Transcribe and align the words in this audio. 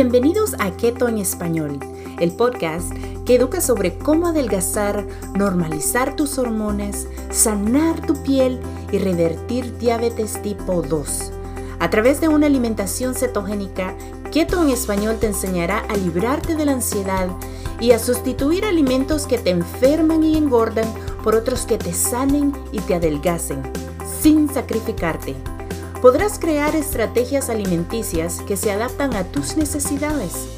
Bienvenidos 0.00 0.54
a 0.60 0.76
Keto 0.76 1.08
en 1.08 1.18
Español, 1.18 1.80
el 2.20 2.30
podcast 2.30 2.92
que 3.26 3.34
educa 3.34 3.60
sobre 3.60 3.98
cómo 3.98 4.28
adelgazar, 4.28 5.04
normalizar 5.36 6.14
tus 6.14 6.38
hormonas, 6.38 7.08
sanar 7.32 8.06
tu 8.06 8.22
piel 8.22 8.60
y 8.92 8.98
revertir 8.98 9.76
diabetes 9.78 10.40
tipo 10.40 10.82
2. 10.82 11.32
A 11.80 11.90
través 11.90 12.20
de 12.20 12.28
una 12.28 12.46
alimentación 12.46 13.16
cetogénica, 13.16 13.96
Keto 14.30 14.62
en 14.62 14.70
Español 14.70 15.16
te 15.18 15.26
enseñará 15.26 15.80
a 15.88 15.96
librarte 15.96 16.54
de 16.54 16.64
la 16.64 16.74
ansiedad 16.74 17.26
y 17.80 17.90
a 17.90 17.98
sustituir 17.98 18.66
alimentos 18.66 19.26
que 19.26 19.38
te 19.38 19.50
enferman 19.50 20.22
y 20.22 20.36
engordan 20.36 20.86
por 21.24 21.34
otros 21.34 21.66
que 21.66 21.76
te 21.76 21.92
sanen 21.92 22.52
y 22.70 22.78
te 22.78 22.94
adelgacen, 22.94 23.64
sin 24.22 24.48
sacrificarte 24.48 25.34
podrás 26.00 26.38
crear 26.38 26.76
estrategias 26.76 27.50
alimenticias 27.50 28.40
que 28.46 28.56
se 28.56 28.70
adaptan 28.70 29.14
a 29.14 29.24
tus 29.24 29.56
necesidades. 29.56 30.48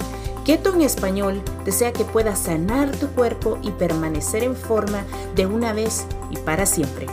Keto 0.44 0.74
en 0.74 0.82
español 0.82 1.42
desea 1.64 1.92
que 1.92 2.04
puedas 2.04 2.40
sanar 2.40 2.90
tu 2.96 3.08
cuerpo 3.08 3.58
y 3.62 3.70
permanecer 3.70 4.42
en 4.42 4.56
forma 4.56 5.04
de 5.34 5.46
una 5.46 5.72
vez 5.72 6.06
y 6.30 6.36
para 6.38 6.66
siempre. 6.66 7.06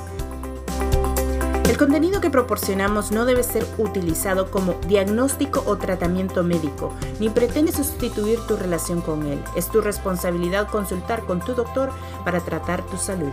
El 1.69 1.77
contenido 1.77 2.21
que 2.21 2.29
proporcionamos 2.29 3.11
no 3.11 3.25
debe 3.25 3.43
ser 3.43 3.65
utilizado 3.77 4.49
como 4.49 4.73
diagnóstico 4.87 5.63
o 5.65 5.77
tratamiento 5.77 6.43
médico, 6.43 6.93
ni 7.19 7.29
pretende 7.29 7.71
sustituir 7.71 8.39
tu 8.47 8.55
relación 8.55 9.01
con 9.01 9.25
él. 9.27 9.43
Es 9.55 9.69
tu 9.69 9.81
responsabilidad 9.81 10.69
consultar 10.69 11.23
con 11.25 11.39
tu 11.39 11.53
doctor 11.53 11.91
para 12.23 12.39
tratar 12.39 12.85
tu 12.87 12.97
salud. 12.97 13.31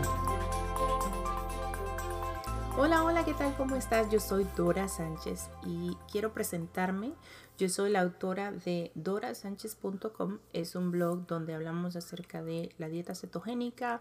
Hola, 2.77 3.05
hola, 3.05 3.25
¿qué 3.25 3.35
tal? 3.35 3.55
¿Cómo 3.57 3.77
estás? 3.77 4.11
Yo 4.11 4.19
soy 4.19 4.45
Dora 4.57 4.89
Sánchez 4.89 5.49
y 5.65 5.97
quiero 6.11 6.33
presentarme. 6.33 7.13
Yo 7.57 7.69
soy 7.69 7.89
la 7.89 8.01
autora 8.01 8.51
de 8.51 8.91
dorasánchez.com. 8.97 10.41
Es 10.53 10.75
un 10.75 10.91
blog 10.91 11.25
donde 11.29 11.55
hablamos 11.55 11.95
acerca 11.95 12.43
de 12.43 12.75
la 12.79 12.89
dieta 12.89 13.15
cetogénica 13.15 14.01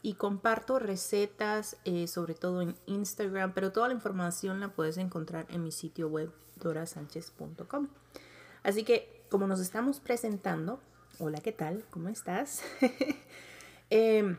y 0.00 0.14
comparto 0.14 0.78
recetas, 0.78 1.76
eh, 1.84 2.06
sobre 2.06 2.32
todo 2.32 2.62
en 2.62 2.74
Instagram, 2.86 3.52
pero 3.52 3.72
toda 3.72 3.88
la 3.88 3.94
información 3.94 4.58
la 4.58 4.68
puedes 4.68 4.96
encontrar 4.96 5.44
en 5.50 5.62
mi 5.62 5.70
sitio 5.70 6.08
web 6.08 6.32
dorasánchez.com. 6.56 7.88
Así 8.62 8.84
que, 8.84 9.22
como 9.28 9.46
nos 9.46 9.60
estamos 9.60 10.00
presentando, 10.00 10.80
hola, 11.18 11.40
¿qué 11.40 11.52
tal? 11.52 11.84
¿Cómo 11.90 12.08
estás? 12.08 12.62
eh, 13.90 14.38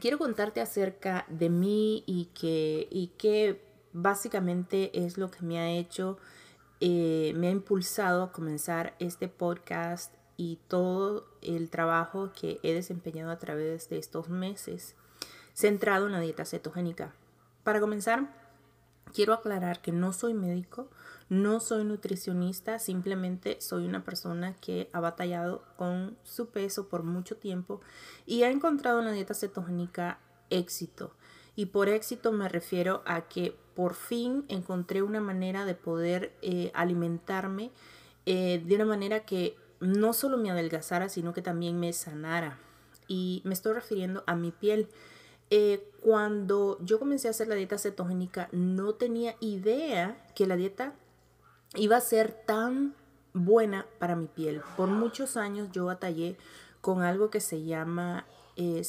quiero 0.00 0.18
contarte 0.18 0.60
acerca 0.60 1.24
de 1.28 1.48
mí 1.48 2.04
y 2.06 2.26
que, 2.34 2.88
y 2.90 3.08
que 3.18 3.62
básicamente 3.92 4.90
es 5.04 5.18
lo 5.18 5.30
que 5.30 5.44
me 5.44 5.58
ha 5.58 5.70
hecho, 5.70 6.18
eh, 6.80 7.32
me 7.36 7.48
ha 7.48 7.50
impulsado 7.50 8.22
a 8.22 8.32
comenzar 8.32 8.94
este 8.98 9.28
podcast 9.28 10.14
y 10.36 10.58
todo 10.68 11.26
el 11.42 11.70
trabajo 11.70 12.32
que 12.32 12.60
he 12.62 12.72
desempeñado 12.72 13.30
a 13.30 13.38
través 13.38 13.88
de 13.88 13.98
estos 13.98 14.28
meses 14.28 14.94
centrado 15.52 16.06
en 16.06 16.12
la 16.12 16.20
dieta 16.20 16.44
cetogénica. 16.44 17.12
Para 17.64 17.80
comenzar, 17.80 18.37
quiero 19.12 19.32
aclarar 19.32 19.80
que 19.80 19.92
no 19.92 20.12
soy 20.12 20.34
médico, 20.34 20.88
no 21.28 21.60
soy 21.60 21.84
nutricionista, 21.84 22.78
simplemente 22.78 23.60
soy 23.60 23.84
una 23.84 24.04
persona 24.04 24.54
que 24.56 24.88
ha 24.92 25.00
batallado 25.00 25.62
con 25.76 26.16
su 26.24 26.48
peso 26.48 26.88
por 26.88 27.02
mucho 27.02 27.36
tiempo 27.36 27.80
y 28.26 28.42
ha 28.44 28.50
encontrado 28.50 29.00
en 29.00 29.06
la 29.06 29.12
dieta 29.12 29.34
cetogénica 29.34 30.18
éxito. 30.50 31.12
Y 31.54 31.66
por 31.66 31.88
éxito 31.88 32.32
me 32.32 32.48
refiero 32.48 33.02
a 33.04 33.22
que 33.22 33.56
por 33.74 33.94
fin 33.94 34.44
encontré 34.48 35.02
una 35.02 35.20
manera 35.20 35.64
de 35.64 35.74
poder 35.74 36.32
eh, 36.40 36.70
alimentarme 36.74 37.72
eh, 38.26 38.62
de 38.64 38.74
una 38.76 38.84
manera 38.84 39.24
que 39.24 39.56
no 39.80 40.12
solo 40.12 40.38
me 40.38 40.50
adelgazara, 40.50 41.08
sino 41.08 41.32
que 41.32 41.42
también 41.42 41.78
me 41.78 41.92
sanara. 41.92 42.58
Y 43.06 43.42
me 43.44 43.54
estoy 43.54 43.72
refiriendo 43.72 44.24
a 44.26 44.34
mi 44.34 44.50
piel. 44.50 44.88
Eh, 45.50 45.90
cuando 46.02 46.78
yo 46.82 46.98
comencé 46.98 47.28
a 47.28 47.30
hacer 47.30 47.48
la 47.48 47.54
dieta 47.54 47.78
cetogénica, 47.78 48.48
no 48.52 48.94
tenía 48.94 49.34
idea 49.40 50.26
que 50.34 50.46
la 50.46 50.56
dieta 50.56 50.94
iba 51.74 51.96
a 51.96 52.00
ser 52.00 52.32
tan 52.46 52.94
buena 53.32 53.86
para 53.98 54.16
mi 54.16 54.26
piel. 54.26 54.62
Por 54.76 54.88
muchos 54.88 55.36
años 55.36 55.68
yo 55.72 55.86
batallé 55.86 56.36
con 56.80 57.02
algo 57.02 57.30
que 57.30 57.40
se 57.40 57.64
llama 57.64 58.26
eh, 58.56 58.82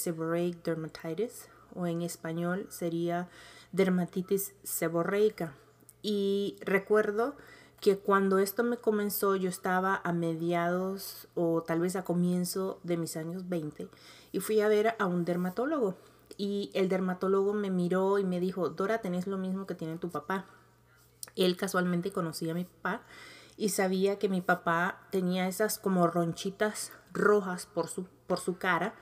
dermatitis 0.64 1.48
o 1.76 1.88
en 1.88 2.02
español 2.02 2.68
sería 2.70 3.30
dermatitis 3.72 4.54
seborreica. 4.64 5.54
Y 6.02 6.58
recuerdo 6.62 7.36
que 7.80 7.98
cuando 7.98 8.40
esto 8.40 8.64
me 8.64 8.78
comenzó 8.78 9.36
yo 9.36 9.50
estaba 9.50 10.02
a 10.04 10.12
mediados 10.12 11.28
o 11.36 11.64
tal 11.64 11.80
vez 11.80 11.96
a 11.96 12.04
comienzo 12.04 12.80
de 12.84 12.98
mis 12.98 13.16
años 13.16 13.48
20 13.48 13.88
y 14.32 14.40
fui 14.40 14.60
a 14.60 14.68
ver 14.68 14.96
a 15.00 15.06
un 15.06 15.24
dermatólogo 15.24 15.96
y 16.40 16.72
el 16.74 16.88
dermatólogo 16.88 17.54
me 17.54 17.70
miró 17.70 18.18
y 18.18 18.24
me 18.24 18.40
dijo, 18.40 18.70
Dora, 18.70 19.02
tenés 19.02 19.28
lo 19.28 19.38
mismo 19.38 19.68
que 19.68 19.76
tiene 19.76 19.98
tu 19.98 20.10
papá. 20.10 20.46
Él 21.36 21.58
casualmente 21.58 22.14
conocía 22.14 22.54
a 22.54 22.56
mi 22.56 22.64
papá 22.64 23.02
y 23.58 23.70
sabía 23.70 24.18
que 24.20 24.30
mi 24.30 24.40
papá 24.40 25.06
tenía 25.12 25.50
esas 25.50 25.80
como 25.80 26.08
ronchitas 26.08 26.94
rojas 27.12 27.66
por 27.66 27.90
su, 27.90 28.06
por 28.26 28.40
su 28.40 28.58
cara. 28.58 28.96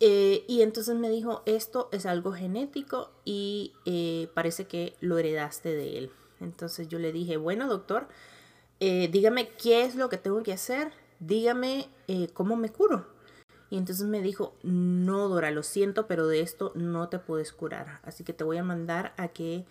Eh, 0.00 0.44
y 0.48 0.60
entonces 0.60 0.94
me 0.96 1.08
dijo, 1.08 1.42
esto 1.46 1.88
es 1.92 2.04
algo 2.04 2.32
genético 2.32 3.10
y 3.24 3.72
eh, 3.86 4.28
parece 4.34 4.66
que 4.66 4.96
lo 5.00 5.16
heredaste 5.16 5.70
de 5.74 5.96
él. 5.96 6.10
Entonces 6.40 6.88
yo 6.88 6.98
le 6.98 7.10
dije, 7.10 7.38
bueno 7.38 7.68
doctor, 7.68 8.06
eh, 8.80 9.08
dígame 9.10 9.48
qué 9.48 9.84
es 9.84 9.94
lo 9.94 10.10
que 10.10 10.18
tengo 10.18 10.42
que 10.42 10.52
hacer, 10.52 10.92
dígame 11.20 11.88
cómo 12.34 12.56
me 12.56 12.68
curo. 12.68 13.15
Y 13.70 13.78
entonces 13.78 14.06
me 14.06 14.22
dijo, 14.22 14.54
no 14.62 15.28
Dora, 15.28 15.50
lo 15.50 15.62
siento, 15.62 16.06
pero 16.06 16.26
de 16.28 16.40
esto 16.40 16.72
no 16.74 17.08
te 17.08 17.18
puedes 17.18 17.52
curar. 17.52 18.00
Así 18.04 18.22
que 18.22 18.32
te 18.32 18.44
voy 18.44 18.58
a 18.58 18.64
mandar 18.64 19.12
a 19.16 19.28
que 19.28 19.64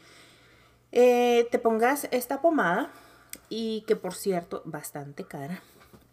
eh, 0.92 1.48
te 1.52 1.60
pongas 1.60 2.08
esta 2.12 2.42
pomada 2.42 2.92
y 3.50 3.82
que 3.88 3.96
por 3.96 4.14
cierto, 4.14 4.62
bastante 4.66 5.24
cara. 5.24 5.62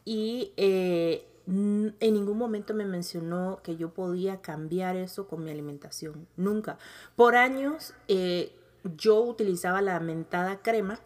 Y 0.05 0.53
eh, 0.57 1.27
en 1.47 1.95
ningún 2.01 2.39
momento 2.39 2.73
me 2.75 2.85
mencionó 2.85 3.61
que 3.63 3.77
yo 3.77 3.91
podía 3.91 4.41
cambiar 4.41 4.97
eso 4.97 5.27
con 5.27 5.45
mi 5.45 5.51
alimentación. 5.51 6.29
Nunca. 6.37 6.79
Por 7.17 7.37
años 7.37 7.95
eh, 8.09 8.53
yo 8.97 9.21
utilizaba 9.23 9.83
la 9.83 9.99
mentada 10.01 10.63
crema, 10.63 11.01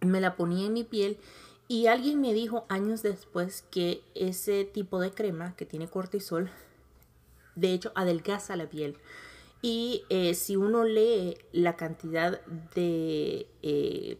me 0.00 0.20
la 0.20 0.36
ponía 0.36 0.66
en 0.66 0.72
mi 0.72 0.84
piel 0.84 1.18
y 1.68 1.88
alguien 1.88 2.20
me 2.20 2.32
dijo 2.32 2.64
años 2.68 3.02
después 3.02 3.64
que 3.70 4.02
ese 4.14 4.64
tipo 4.64 5.00
de 5.00 5.10
crema 5.10 5.56
que 5.56 5.66
tiene 5.66 5.88
cortisol, 5.88 6.50
de 7.56 7.72
hecho, 7.72 7.90
adelgaza 7.94 8.54
la 8.54 8.68
piel. 8.68 8.98
Y 9.62 10.04
eh, 10.10 10.34
si 10.34 10.56
uno 10.56 10.84
lee 10.84 11.38
la 11.52 11.76
cantidad 11.76 12.40
de 12.74 13.48
eh, 13.62 14.18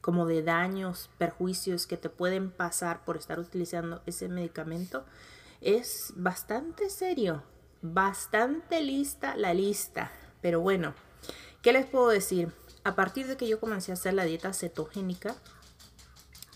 como 0.00 0.24
de 0.24 0.42
daños, 0.42 1.10
perjuicios 1.18 1.86
que 1.86 1.98
te 1.98 2.08
pueden 2.08 2.50
pasar 2.50 3.04
por 3.04 3.18
estar 3.18 3.38
utilizando 3.38 4.00
ese 4.06 4.28
medicamento, 4.28 5.04
es 5.60 6.14
bastante 6.16 6.88
serio, 6.88 7.42
bastante 7.82 8.82
lista 8.82 9.36
la 9.36 9.52
lista. 9.52 10.10
Pero 10.40 10.60
bueno, 10.60 10.94
¿qué 11.60 11.72
les 11.72 11.84
puedo 11.84 12.08
decir? 12.08 12.52
A 12.84 12.94
partir 12.94 13.26
de 13.26 13.36
que 13.36 13.48
yo 13.48 13.60
comencé 13.60 13.90
a 13.90 13.94
hacer 13.94 14.14
la 14.14 14.24
dieta 14.24 14.54
cetogénica, 14.54 15.36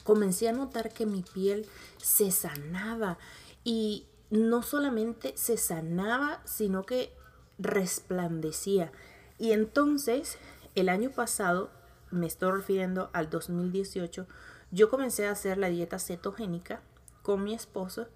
comencé 0.05 0.49
a 0.49 0.53
notar 0.53 0.93
que 0.93 1.07
mi 1.07 1.23
piel 1.23 1.67
se 1.99 2.31
sanaba 2.31 3.19
y 3.65 4.07
no 4.31 4.63
solamente 4.63 5.35
se 5.37 5.57
sanaba, 5.57 6.41
sino 6.45 6.85
que 6.85 7.13
resplandecía. 7.59 8.93
Y 9.39 9.53
entonces, 9.53 10.39
el 10.75 10.89
año 10.89 11.11
pasado, 11.11 11.71
me 12.11 12.27
estoy 12.27 12.53
refiriendo 12.53 13.11
al 13.13 13.31
2018, 13.31 14.27
yo 14.71 14.89
comencé 14.89 15.27
a 15.27 15.33
hacer 15.33 15.59
la 15.59 15.69
dieta 15.69 15.99
cetogénica 15.99 16.81
con 17.23 17.45
mi 17.45 17.55
esposo 17.55 18.09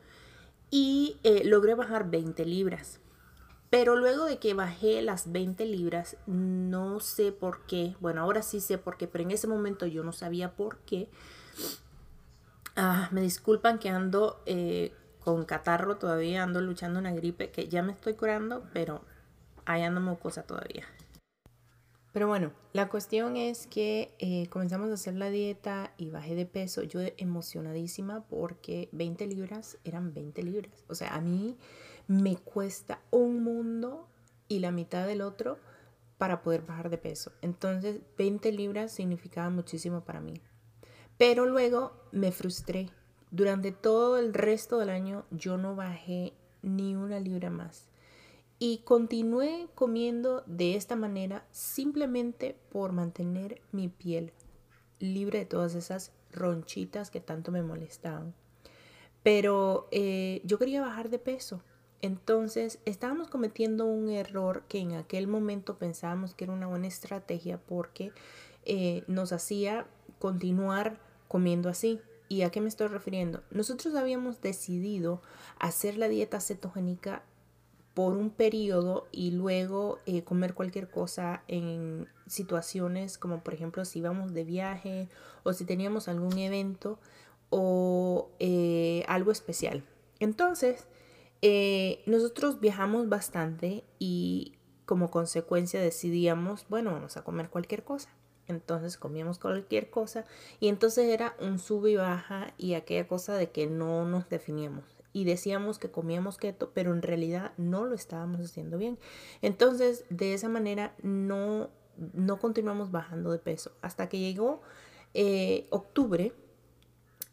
y 0.70 1.18
eh, 1.22 1.44
logré 1.44 1.74
bajar 1.74 2.10
20 2.10 2.44
libras. 2.44 3.00
Pero 3.68 3.96
luego 3.96 4.24
de 4.24 4.38
que 4.38 4.54
bajé 4.54 5.02
las 5.02 5.32
20 5.32 5.66
libras, 5.66 6.16
no 6.26 7.00
sé 7.00 7.32
por 7.32 7.66
qué, 7.66 7.96
bueno, 8.00 8.22
ahora 8.22 8.42
sí 8.42 8.60
sé 8.60 8.78
por 8.78 8.96
qué, 8.96 9.08
pero 9.08 9.24
en 9.24 9.32
ese 9.32 9.48
momento 9.48 9.86
yo 9.86 10.04
no 10.04 10.12
sabía 10.12 10.54
por 10.54 10.78
qué. 10.78 11.08
Ah, 12.76 13.08
me 13.10 13.22
disculpan 13.22 13.78
que 13.78 13.88
ando 13.88 14.42
eh, 14.46 14.92
con 15.20 15.44
catarro 15.44 15.96
todavía, 15.96 16.42
ando 16.42 16.60
luchando 16.60 16.98
una 16.98 17.12
gripe 17.12 17.50
que 17.50 17.68
ya 17.68 17.82
me 17.82 17.92
estoy 17.92 18.14
curando, 18.14 18.64
pero 18.72 19.02
ahí 19.64 19.82
ando 19.82 20.00
mucosa 20.00 20.42
todavía. 20.42 20.84
Pero 22.12 22.28
bueno, 22.28 22.52
la 22.72 22.88
cuestión 22.88 23.36
es 23.36 23.66
que 23.66 24.14
eh, 24.18 24.46
comenzamos 24.48 24.88
a 24.90 24.94
hacer 24.94 25.16
la 25.16 25.28
dieta 25.28 25.92
y 25.98 26.08
bajé 26.08 26.34
de 26.34 26.46
peso. 26.46 26.82
Yo 26.82 27.00
emocionadísima 27.18 28.24
porque 28.26 28.88
20 28.92 29.26
libras 29.26 29.76
eran 29.84 30.14
20 30.14 30.42
libras. 30.42 30.84
O 30.88 30.94
sea, 30.94 31.14
a 31.14 31.20
mí 31.20 31.58
me 32.06 32.36
cuesta 32.36 33.00
un 33.10 33.42
mundo 33.42 34.08
y 34.48 34.60
la 34.60 34.70
mitad 34.70 35.06
del 35.06 35.20
otro 35.20 35.58
para 36.16 36.40
poder 36.40 36.62
bajar 36.62 36.88
de 36.88 36.96
peso. 36.96 37.32
Entonces, 37.42 38.00
20 38.16 38.50
libras 38.52 38.92
significaba 38.92 39.50
muchísimo 39.50 40.02
para 40.02 40.20
mí. 40.20 40.40
Pero 41.18 41.46
luego 41.46 41.92
me 42.12 42.32
frustré 42.32 42.90
Durante 43.30 43.72
todo 43.72 44.18
el 44.18 44.32
resto 44.32 44.78
del 44.78 44.90
año 44.90 45.24
yo 45.30 45.58
no 45.58 45.74
bajé 45.74 46.32
ni 46.62 46.94
una 46.94 47.20
libra 47.20 47.50
más. 47.50 47.88
Y 48.58 48.78
continué 48.78 49.68
comiendo 49.74 50.42
de 50.46 50.76
esta 50.76 50.96
manera 50.96 51.44
simplemente 51.50 52.56
por 52.70 52.92
mantener 52.92 53.60
mi 53.72 53.88
piel 53.88 54.32
libre 54.98 55.40
de 55.40 55.44
todas 55.44 55.74
esas 55.74 56.12
ronchitas 56.32 57.10
que 57.10 57.20
tanto 57.20 57.52
me 57.52 57.62
molestaban. 57.62 58.32
Pero 59.22 59.88
eh, 59.90 60.40
yo 60.44 60.58
quería 60.58 60.80
bajar 60.80 61.10
de 61.10 61.18
peso. 61.18 61.60
Entonces 62.00 62.78
estábamos 62.84 63.28
cometiendo 63.28 63.84
un 63.84 64.08
error 64.08 64.62
que 64.68 64.78
en 64.78 64.92
aquel 64.92 65.26
momento 65.26 65.76
pensábamos 65.76 66.34
que 66.34 66.44
era 66.44 66.52
una 66.52 66.68
buena 66.68 66.86
estrategia 66.86 67.58
porque 67.58 68.12
eh, 68.64 69.02
nos 69.08 69.32
hacía 69.32 69.86
continuar 70.18 71.05
comiendo 71.28 71.68
así. 71.68 72.00
¿Y 72.28 72.42
a 72.42 72.50
qué 72.50 72.60
me 72.60 72.68
estoy 72.68 72.88
refiriendo? 72.88 73.42
Nosotros 73.50 73.94
habíamos 73.94 74.40
decidido 74.40 75.22
hacer 75.58 75.96
la 75.96 76.08
dieta 76.08 76.40
cetogénica 76.40 77.22
por 77.94 78.14
un 78.14 78.30
periodo 78.30 79.08
y 79.10 79.30
luego 79.30 80.00
eh, 80.04 80.22
comer 80.22 80.52
cualquier 80.52 80.90
cosa 80.90 81.42
en 81.48 82.08
situaciones 82.26 83.16
como 83.16 83.42
por 83.42 83.54
ejemplo 83.54 83.86
si 83.86 84.00
íbamos 84.00 84.34
de 84.34 84.44
viaje 84.44 85.08
o 85.44 85.54
si 85.54 85.64
teníamos 85.64 86.06
algún 86.08 86.36
evento 86.36 86.98
o 87.48 88.28
eh, 88.38 89.04
algo 89.08 89.32
especial. 89.32 89.84
Entonces, 90.18 90.86
eh, 91.42 92.02
nosotros 92.06 92.60
viajamos 92.60 93.08
bastante 93.08 93.84
y 93.98 94.56
como 94.84 95.10
consecuencia 95.10 95.80
decidíamos, 95.80 96.66
bueno, 96.68 96.92
vamos 96.92 97.16
a 97.16 97.24
comer 97.24 97.50
cualquier 97.50 97.82
cosa. 97.82 98.15
Entonces 98.48 98.96
comíamos 98.96 99.38
cualquier 99.38 99.90
cosa 99.90 100.24
y 100.60 100.68
entonces 100.68 101.08
era 101.08 101.34
un 101.40 101.58
sub 101.58 101.86
y 101.86 101.96
baja 101.96 102.54
y 102.56 102.74
aquella 102.74 103.08
cosa 103.08 103.34
de 103.34 103.50
que 103.50 103.66
no 103.66 104.04
nos 104.04 104.28
definíamos 104.28 104.96
y 105.16 105.24
decíamos 105.24 105.78
que 105.78 105.90
comíamos 105.90 106.36
keto, 106.36 106.72
pero 106.74 106.92
en 106.92 107.00
realidad 107.00 107.52
no 107.56 107.86
lo 107.86 107.94
estábamos 107.94 108.38
haciendo 108.42 108.76
bien. 108.76 108.98
Entonces, 109.40 110.04
de 110.10 110.34
esa 110.34 110.50
manera 110.50 110.94
no, 111.02 111.70
no 112.12 112.38
continuamos 112.38 112.90
bajando 112.90 113.32
de 113.32 113.38
peso 113.38 113.72
hasta 113.80 114.10
que 114.10 114.18
llegó 114.18 114.60
eh, 115.14 115.68
octubre 115.70 116.34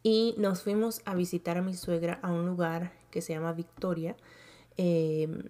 y 0.01 0.33
nos 0.37 0.61
fuimos 0.61 1.01
a 1.03 1.13
visitar 1.13 1.57
a 1.57 1.61
mi 1.61 1.73
suegra 1.73 2.19
a 2.21 2.31
un 2.31 2.45
lugar 2.45 2.93
que 3.11 3.21
se 3.21 3.33
llama 3.33 3.51
Victoria. 3.51 4.15
Em, 4.77 5.49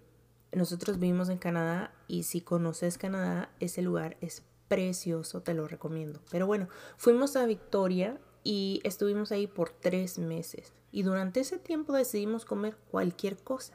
nosotros 0.52 0.98
vivimos 0.98 1.30
en 1.30 1.38
Canadá 1.38 1.94
y 2.08 2.24
si 2.24 2.42
conoces 2.42 2.98
Canadá, 2.98 3.52
ese 3.60 3.84
lugar 3.84 4.18
es 4.22 4.42
precioso, 4.74 5.42
te 5.42 5.54
lo 5.54 5.68
recomiendo. 5.68 6.20
Pero 6.32 6.48
bueno, 6.48 6.68
fuimos 6.98 7.36
a 7.36 7.46
Victoria 7.46 8.18
y 8.44 8.82
estuvimos 8.84 9.32
ahí 9.32 9.46
por 9.46 9.70
tres 9.70 10.18
meses. 10.18 10.74
Y 10.92 11.04
durante 11.04 11.42
ese 11.42 11.60
tiempo 11.60 11.94
decidimos 11.94 12.44
comer 12.44 12.76
cualquier 12.90 13.38
cosa. 13.38 13.74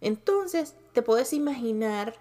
Entonces, 0.00 0.74
te 0.92 1.02
puedes 1.02 1.32
imaginar 1.32 2.16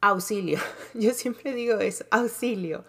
auxilio. 0.00 0.58
Yo 0.94 1.12
siempre 1.12 1.54
digo 1.54 1.78
eso, 1.78 2.04
auxilio. 2.10 2.84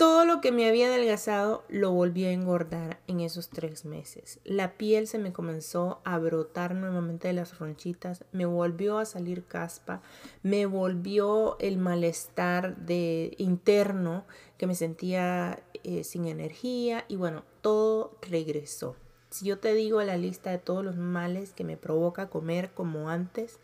Todo 0.00 0.24
lo 0.24 0.40
que 0.40 0.50
me 0.50 0.66
había 0.66 0.86
adelgazado 0.86 1.62
lo 1.68 1.92
volví 1.92 2.24
a 2.24 2.32
engordar 2.32 3.00
en 3.06 3.20
esos 3.20 3.50
tres 3.50 3.84
meses. 3.84 4.40
La 4.44 4.78
piel 4.78 5.06
se 5.06 5.18
me 5.18 5.34
comenzó 5.34 6.00
a 6.04 6.16
brotar 6.16 6.74
nuevamente 6.74 7.28
de 7.28 7.34
las 7.34 7.58
ronchitas, 7.58 8.24
me 8.32 8.46
volvió 8.46 8.96
a 8.96 9.04
salir 9.04 9.44
caspa, 9.44 10.00
me 10.42 10.64
volvió 10.64 11.58
el 11.58 11.76
malestar 11.76 12.78
de 12.78 13.34
interno 13.36 14.24
que 14.56 14.66
me 14.66 14.74
sentía 14.74 15.62
eh, 15.84 16.02
sin 16.02 16.28
energía 16.28 17.04
y 17.06 17.16
bueno, 17.16 17.44
todo 17.60 18.16
regresó. 18.22 18.96
Si 19.28 19.44
yo 19.44 19.58
te 19.58 19.74
digo 19.74 20.02
la 20.02 20.16
lista 20.16 20.50
de 20.50 20.56
todos 20.56 20.82
los 20.82 20.96
males 20.96 21.52
que 21.52 21.64
me 21.64 21.76
provoca 21.76 22.30
comer 22.30 22.70
como 22.72 23.10
antes, 23.10 23.60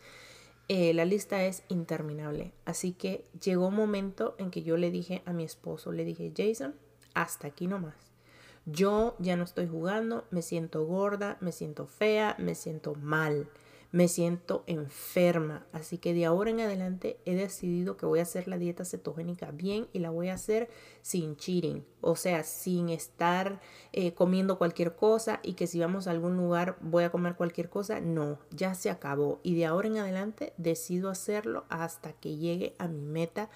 eh, 0.68 0.92
la 0.94 1.04
lista 1.04 1.44
es 1.44 1.62
interminable. 1.68 2.52
Así 2.64 2.92
que 2.92 3.24
llegó 3.42 3.68
un 3.68 3.76
momento 3.76 4.34
en 4.38 4.50
que 4.50 4.62
yo 4.62 4.76
le 4.76 4.90
dije 4.90 5.22
a 5.24 5.32
mi 5.32 5.44
esposo, 5.44 5.92
le 5.92 6.04
dije, 6.04 6.32
Jason, 6.36 6.74
hasta 7.14 7.48
aquí 7.48 7.66
nomás. 7.66 7.94
Yo 8.66 9.14
ya 9.20 9.36
no 9.36 9.44
estoy 9.44 9.68
jugando, 9.68 10.24
me 10.30 10.42
siento 10.42 10.84
gorda, 10.84 11.36
me 11.40 11.52
siento 11.52 11.86
fea, 11.86 12.34
me 12.38 12.56
siento 12.56 12.94
mal 12.96 13.48
me 13.92 14.08
siento 14.08 14.64
enferma. 14.66 15.66
Así 15.72 15.98
que 15.98 16.14
de 16.14 16.26
ahora 16.26 16.50
en 16.50 16.60
adelante 16.60 17.18
he 17.24 17.34
decidido 17.34 17.96
que 17.96 18.06
voy 18.06 18.18
a 18.18 18.22
hacer 18.22 18.48
la 18.48 18.58
dieta 18.58 18.84
cetogénica 18.84 19.50
bien 19.50 19.88
y 19.92 20.00
la 20.00 20.10
voy 20.10 20.28
a 20.28 20.34
hacer 20.34 20.68
sin 21.02 21.36
cheating. 21.36 21.84
O 22.00 22.16
sea, 22.16 22.42
sin 22.44 22.88
estar 22.88 23.60
eh, 23.92 24.12
comiendo 24.14 24.58
cualquier 24.58 24.96
cosa 24.96 25.40
y 25.42 25.54
que 25.54 25.66
si 25.66 25.80
vamos 25.80 26.06
a 26.06 26.10
algún 26.10 26.36
lugar 26.36 26.76
voy 26.80 27.04
a 27.04 27.10
comer 27.10 27.36
cualquier 27.36 27.68
cosa. 27.68 28.00
No, 28.00 28.38
ya 28.50 28.74
se 28.74 28.90
acabó. 28.90 29.40
Y 29.42 29.54
de 29.54 29.66
ahora 29.66 29.88
en 29.88 29.98
adelante 29.98 30.52
decido 30.56 31.10
hacerlo 31.10 31.64
hasta 31.68 32.12
que 32.12 32.36
llegue 32.36 32.74
a 32.78 32.88
mi 32.88 33.00
meta 33.00 33.50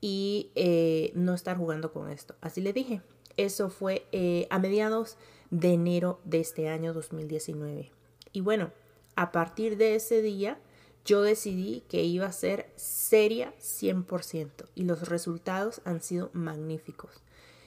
y 0.00 0.50
eh, 0.54 1.12
no 1.14 1.34
estar 1.34 1.56
jugando 1.56 1.92
con 1.92 2.10
esto. 2.10 2.34
Así 2.40 2.60
le 2.60 2.72
dije. 2.72 3.02
Eso 3.36 3.68
fue 3.68 4.06
eh, 4.12 4.46
a 4.50 4.58
mediados 4.58 5.16
de 5.50 5.72
enero 5.72 6.20
de 6.24 6.40
este 6.40 6.68
año 6.68 6.92
2019. 6.92 7.90
Y 8.32 8.40
bueno, 8.40 8.70
a 9.16 9.32
partir 9.32 9.76
de 9.76 9.94
ese 9.94 10.22
día, 10.22 10.58
yo 11.04 11.22
decidí 11.22 11.82
que 11.88 12.02
iba 12.02 12.26
a 12.26 12.32
ser 12.32 12.70
seria 12.76 13.54
100% 13.58 14.50
y 14.74 14.84
los 14.84 15.08
resultados 15.08 15.82
han 15.84 16.00
sido 16.00 16.30
magníficos. 16.32 17.22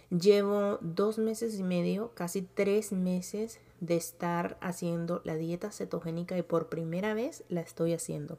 Llevo 0.09 0.79
dos 0.81 1.17
meses 1.17 1.59
y 1.59 1.63
medio, 1.63 2.11
casi 2.15 2.41
tres 2.41 2.91
meses 2.93 3.59
de 3.79 3.97
estar 3.97 4.57
haciendo 4.61 5.21
la 5.23 5.35
dieta 5.35 5.71
cetogénica 5.71 6.37
y 6.37 6.41
por 6.41 6.69
primera 6.69 7.13
vez 7.13 7.43
la 7.49 7.61
estoy 7.61 7.93
haciendo. 7.93 8.37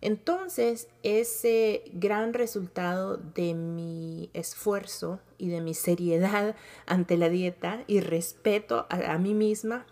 Entonces, 0.00 0.88
ese 1.02 1.82
gran 1.92 2.34
resultado 2.34 3.16
de 3.16 3.54
mi 3.54 4.30
esfuerzo 4.34 5.20
y 5.38 5.48
de 5.48 5.60
mi 5.60 5.74
seriedad 5.74 6.54
ante 6.86 7.16
la 7.16 7.28
dieta 7.28 7.82
y 7.86 8.00
respeto 8.00 8.86
a, 8.88 9.12
a 9.12 9.18
mí 9.18 9.34
misma 9.34 9.86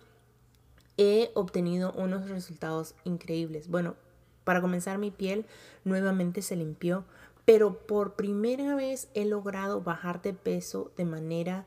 he 0.97 1.31
obtenido 1.35 1.93
unos 1.93 2.29
resultados 2.29 2.95
increíbles. 3.05 3.69
Bueno, 3.69 3.97
para 4.45 4.61
comenzar 4.61 4.99
mi 4.99 5.11
piel 5.11 5.47
nuevamente 5.85 6.43
se 6.43 6.57
limpió, 6.57 7.05
pero 7.45 7.87
por 7.87 8.15
primera 8.15 8.75
vez 8.75 9.09
he 9.15 9.25
logrado 9.25 9.81
bajar 9.81 10.23
de 10.23 10.35
peso 10.35 10.93
de 10.97 11.05
manera 11.05 11.67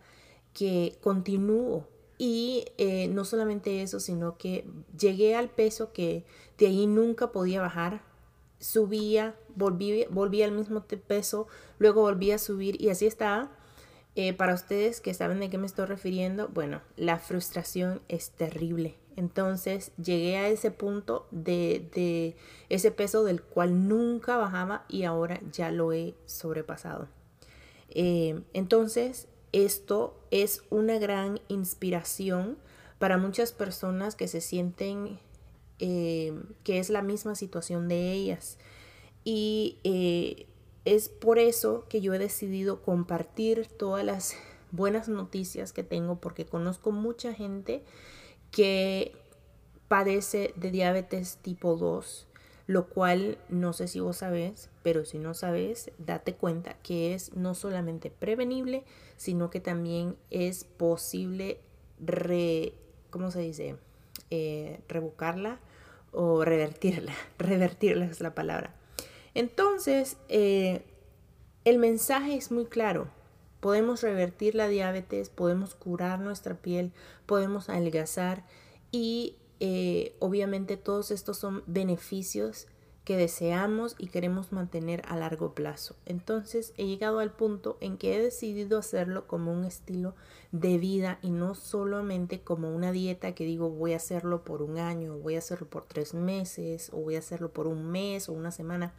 que 0.54 0.98
continúo. 1.02 1.88
Y 2.20 2.66
eh, 2.78 3.08
no 3.10 3.26
solamente 3.26 3.84
eso, 3.84 4.00
sino 4.00 4.38
que 4.38 4.68
llegué 4.98 5.36
al 5.36 5.50
peso 5.50 5.92
que 5.92 6.26
de 6.58 6.68
ahí 6.68 6.88
nunca 6.88 7.32
podía 7.32 7.62
bajar. 7.62 8.02
Subía, 8.60 9.36
volví, 9.56 10.06
volví 10.10 10.42
al 10.42 10.52
mismo 10.52 10.84
peso, 10.84 11.48
luego 11.78 12.02
volví 12.02 12.32
a 12.32 12.40
subir 12.40 12.82
y 12.82 12.90
así 12.90 13.06
estaba. 13.06 13.52
Eh, 14.16 14.34
para 14.34 14.56
ustedes 14.56 15.00
que 15.00 15.14
saben 15.14 15.40
de 15.40 15.52
qué 15.52 15.60
me 15.60 15.68
estoy 15.68 15.86
refiriendo, 15.86 16.48
bueno, 16.48 16.82
la 16.96 17.20
frustración 17.20 18.02
es 18.08 18.32
terrible 18.32 18.96
entonces 19.18 19.92
llegué 19.98 20.38
a 20.38 20.48
ese 20.48 20.70
punto 20.70 21.28
de, 21.32 22.36
ese 22.70 22.92
peso 22.92 23.24
del 23.24 23.42
cual 23.42 23.88
nunca 23.88 24.38
bajaba 24.38 24.86
y 24.88 25.04
ahora 25.04 25.42
ya 25.52 25.72
lo 25.72 25.92
he 25.92 26.14
sobrepasado. 26.28 27.08
Eh, 27.90 28.40
entonces 28.54 29.28
esto 29.52 30.16
es 30.30 30.64
una 30.70 31.00
gran 31.00 31.42
inspiración 31.48 32.58
para 33.00 33.18
muchas 33.18 33.54
personas 33.54 34.16
que 34.16 34.28
se 34.28 34.40
sienten 34.40 35.20
eh, 35.80 36.34
que 36.64 36.78
es 36.78 36.92
la 36.92 37.02
misma 37.02 37.34
situación 37.34 37.88
de 37.88 38.12
ellas. 38.12 38.60
Y 39.24 39.80
eh, 39.84 40.46
es 40.86 41.10
por 41.10 41.40
eso 41.40 41.86
que 41.90 42.02
yo 42.02 42.14
he 42.14 42.20
decidido 42.20 42.84
compartir 42.84 43.66
todas 43.66 44.06
las 44.06 44.36
buenas 44.72 45.10
noticias 45.10 45.74
que 45.74 45.84
tengo 45.84 46.20
porque 46.20 46.46
conozco 46.46 46.92
mucha 46.92 47.34
gente 47.34 47.84
que 48.58 49.12
padece 49.88 50.52
de 50.56 50.72
diabetes 50.72 51.38
tipo 51.44 51.76
2, 51.76 52.26
lo 52.66 52.88
cual 52.88 53.38
no 53.50 53.72
sé 53.72 53.88
si 53.88 54.00
vos 54.00 54.18
sabés, 54.18 54.72
pero 54.82 55.06
si 55.06 55.20
no 55.20 55.36
sabes, 55.36 55.92
date 56.00 56.34
cuenta 56.34 56.74
que 56.82 57.14
es 57.14 57.36
no 57.36 57.54
solamente 57.54 58.10
prevenible, 58.10 58.84
sino 59.16 59.52
que 59.52 59.60
también 59.60 60.16
es 60.32 60.64
posible 60.64 61.60
re, 62.04 62.74
¿cómo 63.12 63.30
se 63.30 63.42
dice? 63.42 63.76
Eh, 64.32 64.80
revocarla 64.88 65.60
o 66.12 66.44
revertirla. 66.44 67.14
revertirla 67.38 68.06
es 68.06 68.22
la 68.22 68.34
palabra. 68.34 68.74
Entonces, 69.36 70.18
eh, 70.30 70.82
el 71.64 71.78
mensaje 71.78 72.36
es 72.36 72.50
muy 72.50 72.66
claro. 72.66 73.08
Podemos 73.60 74.02
revertir 74.02 74.56
la 74.56 74.68
diabetes, 74.68 75.30
podemos 75.30 75.76
curar 75.76 76.20
nuestra 76.20 76.56
piel, 76.56 76.92
podemos 77.26 77.70
adelgazar 77.70 78.46
y 78.92 79.36
eh, 79.60 80.16
obviamente 80.20 80.78
todos 80.78 81.12
estos 81.12 81.38
son 81.38 81.64
beneficios 81.66 82.68
que 83.08 83.16
deseamos 83.16 83.96
y 83.98 84.08
queremos 84.08 84.52
mantener 84.52 85.02
a 85.08 85.16
largo 85.16 85.54
plazo. 85.54 85.96
Entonces 86.06 86.74
he 86.76 86.86
llegado 86.86 87.20
al 87.20 87.32
punto 87.32 87.78
en 87.80 87.98
que 87.98 88.18
he 88.18 88.22
decidido 88.22 88.78
hacerlo 88.78 89.28
como 89.28 89.54
un 89.54 89.64
estilo 89.64 90.14
de 90.52 90.78
vida 90.78 91.18
y 91.22 91.30
no 91.30 91.56
solamente 91.56 92.42
como 92.42 92.70
una 92.76 92.92
dieta 92.92 93.34
que 93.34 93.46
digo 93.46 93.70
voy 93.70 93.94
a 93.94 93.96
hacerlo 93.96 94.44
por 94.44 94.62
un 94.62 94.78
año, 94.78 95.18
voy 95.20 95.36
a 95.36 95.38
hacerlo 95.38 95.70
por 95.70 95.86
tres 95.86 96.14
meses 96.14 96.90
o 96.92 96.98
voy 96.98 97.16
a 97.16 97.20
hacerlo 97.20 97.54
por 97.54 97.68
un 97.68 97.90
mes 97.90 98.28
o 98.28 98.34
una 98.34 98.52
semana, 98.52 98.94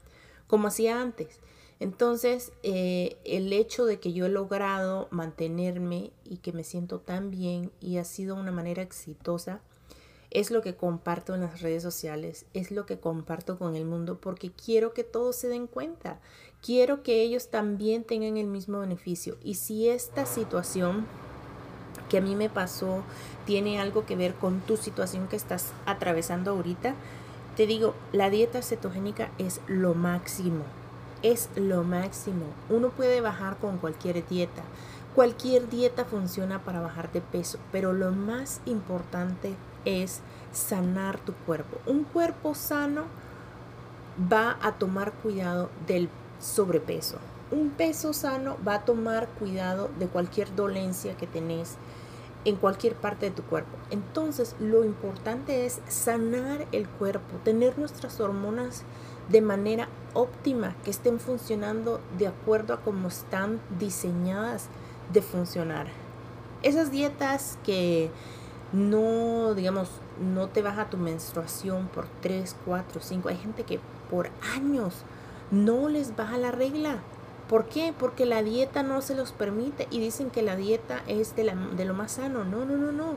como 0.46 0.68
hacía 0.68 1.02
antes. 1.02 1.38
Entonces, 1.80 2.52
eh, 2.62 3.16
el 3.24 3.52
hecho 3.52 3.84
de 3.84 4.00
que 4.00 4.12
yo 4.12 4.26
he 4.26 4.30
logrado 4.30 5.06
mantenerme 5.10 6.10
y 6.24 6.38
que 6.38 6.52
me 6.52 6.64
siento 6.64 6.98
tan 6.98 7.30
bien 7.30 7.70
y 7.80 7.98
ha 7.98 8.04
sido 8.04 8.34
una 8.34 8.50
manera 8.50 8.82
exitosa, 8.82 9.60
es 10.30 10.50
lo 10.50 10.60
que 10.60 10.74
comparto 10.74 11.34
en 11.34 11.40
las 11.42 11.62
redes 11.62 11.82
sociales, 11.82 12.46
es 12.52 12.70
lo 12.70 12.84
que 12.84 12.98
comparto 12.98 13.58
con 13.58 13.76
el 13.76 13.84
mundo 13.84 14.20
porque 14.20 14.50
quiero 14.50 14.92
que 14.92 15.04
todos 15.04 15.36
se 15.36 15.48
den 15.48 15.66
cuenta, 15.66 16.20
quiero 16.62 17.02
que 17.02 17.22
ellos 17.22 17.48
también 17.48 18.04
tengan 18.04 18.36
el 18.36 18.46
mismo 18.46 18.80
beneficio. 18.80 19.38
Y 19.42 19.54
si 19.54 19.88
esta 19.88 20.26
situación 20.26 21.06
que 22.10 22.18
a 22.18 22.20
mí 22.20 22.34
me 22.34 22.50
pasó 22.50 23.02
tiene 23.46 23.80
algo 23.80 24.04
que 24.04 24.16
ver 24.16 24.34
con 24.34 24.60
tu 24.60 24.76
situación 24.76 25.28
que 25.28 25.36
estás 25.36 25.72
atravesando 25.86 26.50
ahorita, 26.50 26.94
te 27.56 27.66
digo, 27.66 27.94
la 28.12 28.30
dieta 28.30 28.62
cetogénica 28.62 29.30
es 29.38 29.60
lo 29.66 29.94
máximo, 29.94 30.64
es 31.22 31.48
lo 31.56 31.84
máximo. 31.84 32.46
Uno 32.68 32.90
puede 32.90 33.20
bajar 33.20 33.56
con 33.58 33.78
cualquier 33.78 34.26
dieta. 34.26 34.62
Cualquier 35.14 35.68
dieta 35.68 36.04
funciona 36.04 36.62
para 36.62 36.80
bajar 36.80 37.10
de 37.12 37.20
peso, 37.20 37.58
pero 37.72 37.92
lo 37.92 38.12
más 38.12 38.60
importante 38.66 39.54
es 39.84 40.20
sanar 40.52 41.18
tu 41.18 41.32
cuerpo. 41.34 41.78
Un 41.86 42.04
cuerpo 42.04 42.54
sano 42.54 43.04
va 44.32 44.58
a 44.62 44.72
tomar 44.72 45.12
cuidado 45.12 45.70
del 45.86 46.08
sobrepeso. 46.40 47.18
Un 47.50 47.70
peso 47.70 48.12
sano 48.12 48.56
va 48.66 48.74
a 48.74 48.84
tomar 48.84 49.28
cuidado 49.38 49.90
de 49.98 50.06
cualquier 50.06 50.54
dolencia 50.54 51.16
que 51.16 51.26
tenés 51.26 51.76
en 52.44 52.56
cualquier 52.56 52.94
parte 52.94 53.26
de 53.26 53.32
tu 53.32 53.42
cuerpo. 53.42 53.76
Entonces, 53.90 54.54
lo 54.60 54.84
importante 54.84 55.66
es 55.66 55.80
sanar 55.88 56.66
el 56.72 56.88
cuerpo, 56.88 57.38
tener 57.44 57.78
nuestras 57.78 58.20
hormonas 58.20 58.84
de 59.28 59.40
manera 59.40 59.88
óptima, 60.14 60.74
que 60.84 60.90
estén 60.90 61.20
funcionando 61.20 62.00
de 62.18 62.26
acuerdo 62.26 62.74
a 62.74 62.80
cómo 62.80 63.08
están 63.08 63.60
diseñadas 63.78 64.68
de 65.12 65.22
funcionar. 65.22 65.86
Esas 66.62 66.90
dietas 66.90 67.58
que 67.64 68.10
no, 68.72 69.54
digamos, 69.54 69.88
no 70.20 70.48
te 70.48 70.62
baja 70.62 70.90
tu 70.90 70.96
menstruación 70.96 71.88
por 71.88 72.06
3, 72.20 72.56
4, 72.64 73.00
5. 73.00 73.28
Hay 73.28 73.36
gente 73.36 73.62
que 73.64 73.80
por 74.10 74.30
años 74.54 74.94
no 75.50 75.88
les 75.88 76.16
baja 76.16 76.38
la 76.38 76.50
regla. 76.50 76.98
¿Por 77.48 77.66
qué? 77.66 77.94
Porque 77.98 78.26
la 78.26 78.42
dieta 78.42 78.82
no 78.82 79.00
se 79.00 79.14
los 79.14 79.32
permite 79.32 79.86
y 79.90 80.00
dicen 80.00 80.30
que 80.30 80.42
la 80.42 80.56
dieta 80.56 81.02
es 81.06 81.34
de, 81.34 81.44
la, 81.44 81.54
de 81.54 81.84
lo 81.86 81.94
más 81.94 82.12
sano. 82.12 82.44
No, 82.44 82.64
no, 82.64 82.76
no, 82.76 82.92
no. 82.92 83.14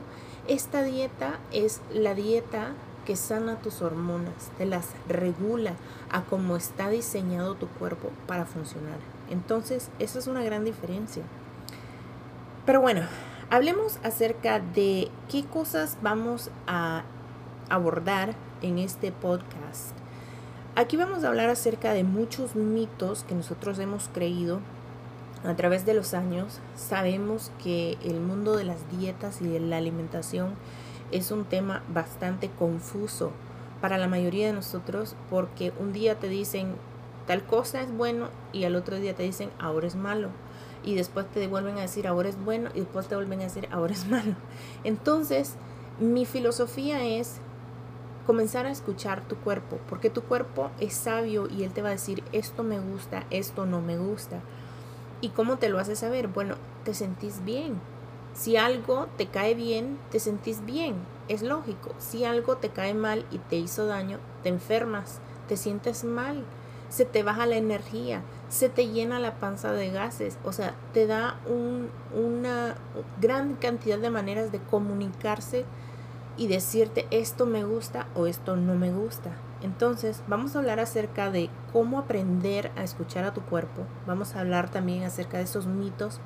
Esta 0.48 0.82
dieta 0.82 1.38
es 1.52 1.82
la 1.92 2.14
dieta 2.14 2.72
que 3.04 3.16
sana 3.16 3.56
tus 3.56 3.82
hormonas, 3.82 4.50
te 4.58 4.66
las 4.66 4.88
regula 5.08 5.74
a 6.10 6.22
cómo 6.22 6.56
está 6.56 6.88
diseñado 6.88 7.54
tu 7.54 7.68
cuerpo 7.68 8.10
para 8.26 8.46
funcionar. 8.46 8.98
Entonces, 9.30 9.90
esa 9.98 10.18
es 10.18 10.26
una 10.26 10.42
gran 10.42 10.64
diferencia. 10.64 11.22
Pero 12.64 12.80
bueno, 12.80 13.02
Hablemos 13.52 13.98
acerca 14.02 14.60
de 14.60 15.10
qué 15.30 15.44
cosas 15.44 15.98
vamos 16.00 16.50
a 16.66 17.02
abordar 17.68 18.34
en 18.62 18.78
este 18.78 19.12
podcast. 19.12 19.90
Aquí 20.74 20.96
vamos 20.96 21.22
a 21.22 21.28
hablar 21.28 21.50
acerca 21.50 21.92
de 21.92 22.02
muchos 22.02 22.56
mitos 22.56 23.24
que 23.24 23.34
nosotros 23.34 23.78
hemos 23.78 24.08
creído 24.08 24.60
a 25.44 25.54
través 25.54 25.84
de 25.84 25.92
los 25.92 26.14
años. 26.14 26.60
Sabemos 26.76 27.52
que 27.62 27.98
el 28.02 28.20
mundo 28.20 28.56
de 28.56 28.64
las 28.64 28.78
dietas 28.98 29.42
y 29.42 29.48
de 29.48 29.60
la 29.60 29.76
alimentación 29.76 30.54
es 31.12 31.30
un 31.30 31.44
tema 31.44 31.82
bastante 31.92 32.50
confuso 32.50 33.30
para 33.80 33.98
la 33.98 34.08
mayoría 34.08 34.46
de 34.46 34.52
nosotros 34.52 35.14
porque 35.30 35.72
un 35.78 35.92
día 35.92 36.18
te 36.18 36.28
dicen 36.28 36.74
tal 37.26 37.44
cosa 37.44 37.82
es 37.82 37.92
bueno 37.96 38.28
y 38.52 38.64
al 38.64 38.76
otro 38.76 38.96
día 38.98 39.14
te 39.14 39.22
dicen 39.22 39.50
ahora 39.58 39.86
es 39.86 39.96
malo 39.96 40.28
y 40.84 40.94
después 40.94 41.26
te 41.30 41.46
vuelven 41.46 41.78
a 41.78 41.82
decir 41.82 42.06
ahora 42.06 42.28
es 42.28 42.42
bueno 42.42 42.70
y 42.74 42.80
después 42.80 43.06
te 43.06 43.14
vuelven 43.14 43.40
a 43.40 43.44
decir 43.44 43.68
ahora 43.70 43.92
es 43.92 44.06
malo. 44.10 44.34
Entonces, 44.84 45.54
mi 46.00 46.26
filosofía 46.26 47.04
es 47.04 47.40
comenzar 48.26 48.66
a 48.66 48.70
escuchar 48.70 49.22
tu 49.22 49.36
cuerpo, 49.36 49.78
porque 49.88 50.10
tu 50.10 50.22
cuerpo 50.22 50.70
es 50.80 50.94
sabio 50.94 51.48
y 51.48 51.64
él 51.64 51.72
te 51.72 51.82
va 51.82 51.88
a 51.88 51.92
decir 51.92 52.22
esto 52.32 52.62
me 52.62 52.78
gusta, 52.78 53.24
esto 53.30 53.66
no 53.66 53.80
me 53.80 53.98
gusta. 53.98 54.40
¿Y 55.20 55.30
cómo 55.30 55.58
te 55.58 55.68
lo 55.68 55.78
hace 55.78 55.94
saber? 55.94 56.28
Bueno, 56.28 56.56
te 56.84 56.94
sentís 56.94 57.44
bien. 57.44 57.80
Si 58.34 58.56
algo 58.56 59.08
te 59.16 59.26
cae 59.26 59.54
bien, 59.54 59.98
te 60.10 60.18
sentís 60.18 60.64
bien. 60.64 60.96
Es 61.28 61.42
lógico. 61.42 61.94
Si 61.98 62.24
algo 62.24 62.56
te 62.56 62.70
cae 62.70 62.94
mal 62.94 63.26
y 63.30 63.38
te 63.38 63.56
hizo 63.56 63.86
daño, 63.86 64.18
te 64.42 64.48
enfermas, 64.48 65.20
te 65.48 65.56
sientes 65.56 66.04
mal, 66.04 66.44
se 66.88 67.04
te 67.04 67.22
baja 67.22 67.46
la 67.46 67.56
energía, 67.56 68.22
se 68.48 68.68
te 68.68 68.88
llena 68.88 69.18
la 69.18 69.36
panza 69.36 69.72
de 69.72 69.90
gases, 69.90 70.38
o 70.44 70.52
sea, 70.52 70.74
te 70.92 71.06
da 71.06 71.38
una 72.14 72.76
gran 73.20 73.54
cantidad 73.54 73.98
de 73.98 74.10
maneras 74.10 74.52
de 74.52 74.60
comunicarse 74.60 75.64
y 76.36 76.48
decirte 76.48 77.06
esto 77.10 77.46
me 77.46 77.64
gusta 77.64 78.08
o 78.14 78.26
esto 78.26 78.56
no 78.56 78.74
me 78.74 78.92
gusta. 78.92 79.30
Entonces, 79.62 80.22
vamos 80.26 80.54
a 80.54 80.58
hablar 80.58 80.80
acerca 80.80 81.30
de 81.30 81.48
cómo 81.72 81.98
aprender 81.98 82.72
a 82.76 82.82
escuchar 82.82 83.24
a 83.24 83.32
tu 83.32 83.42
cuerpo. 83.42 83.82
Vamos 84.06 84.34
a 84.34 84.40
hablar 84.40 84.70
también 84.70 85.04
acerca 85.04 85.38
de 85.38 85.44
esos 85.44 85.66
mitos 85.66 86.20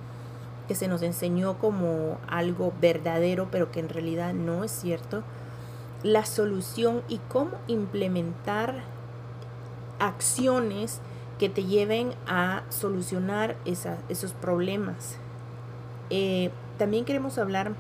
que 0.69 0.75
se 0.75 0.89
nos 0.89 1.03
enseñó 1.03 1.59
como 1.59 2.19
algo 2.29 2.73
verdadero, 2.81 3.49
pero 3.51 3.71
que 3.71 3.81
en 3.81 3.89
realidad 3.89 4.35
no 4.35 4.65
es 4.65 4.73
cierto. 4.73 5.23
La 6.03 6.25
solución 6.25 7.03
y 7.09 7.19
cómo 7.29 7.53
implementar 7.67 8.83
acciones 9.99 11.01
que 11.39 11.49
te 11.49 11.65
lleven 11.65 12.15
a 12.27 12.63
solucionar 12.71 13.57
esos 13.65 14.33
problemas. 14.33 15.17
Eh, 16.11 16.51
también 16.79 17.05
queremos 17.05 17.39
hablar 17.39 17.73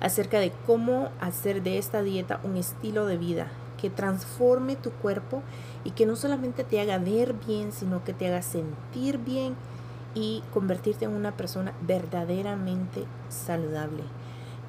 acerca 0.00 0.40
de 0.40 0.52
cómo 0.66 1.10
hacer 1.20 1.62
de 1.62 1.78
esta 1.78 2.02
dieta 2.02 2.40
un 2.42 2.56
estilo 2.56 3.06
de 3.06 3.16
vida 3.16 3.48
que 3.80 3.90
transforme 3.90 4.76
tu 4.76 4.90
cuerpo 4.90 5.42
y 5.84 5.90
que 5.90 6.06
no 6.06 6.16
solamente 6.16 6.64
te 6.64 6.80
haga 6.80 6.98
ver 6.98 7.34
bien, 7.34 7.72
sino 7.72 8.04
que 8.04 8.12
te 8.12 8.28
haga 8.28 8.42
sentir 8.42 9.18
bien 9.18 9.56
y 10.14 10.42
convertirte 10.52 11.04
en 11.04 11.12
una 11.12 11.36
persona 11.36 11.72
verdaderamente 11.82 13.04
saludable. 13.28 14.02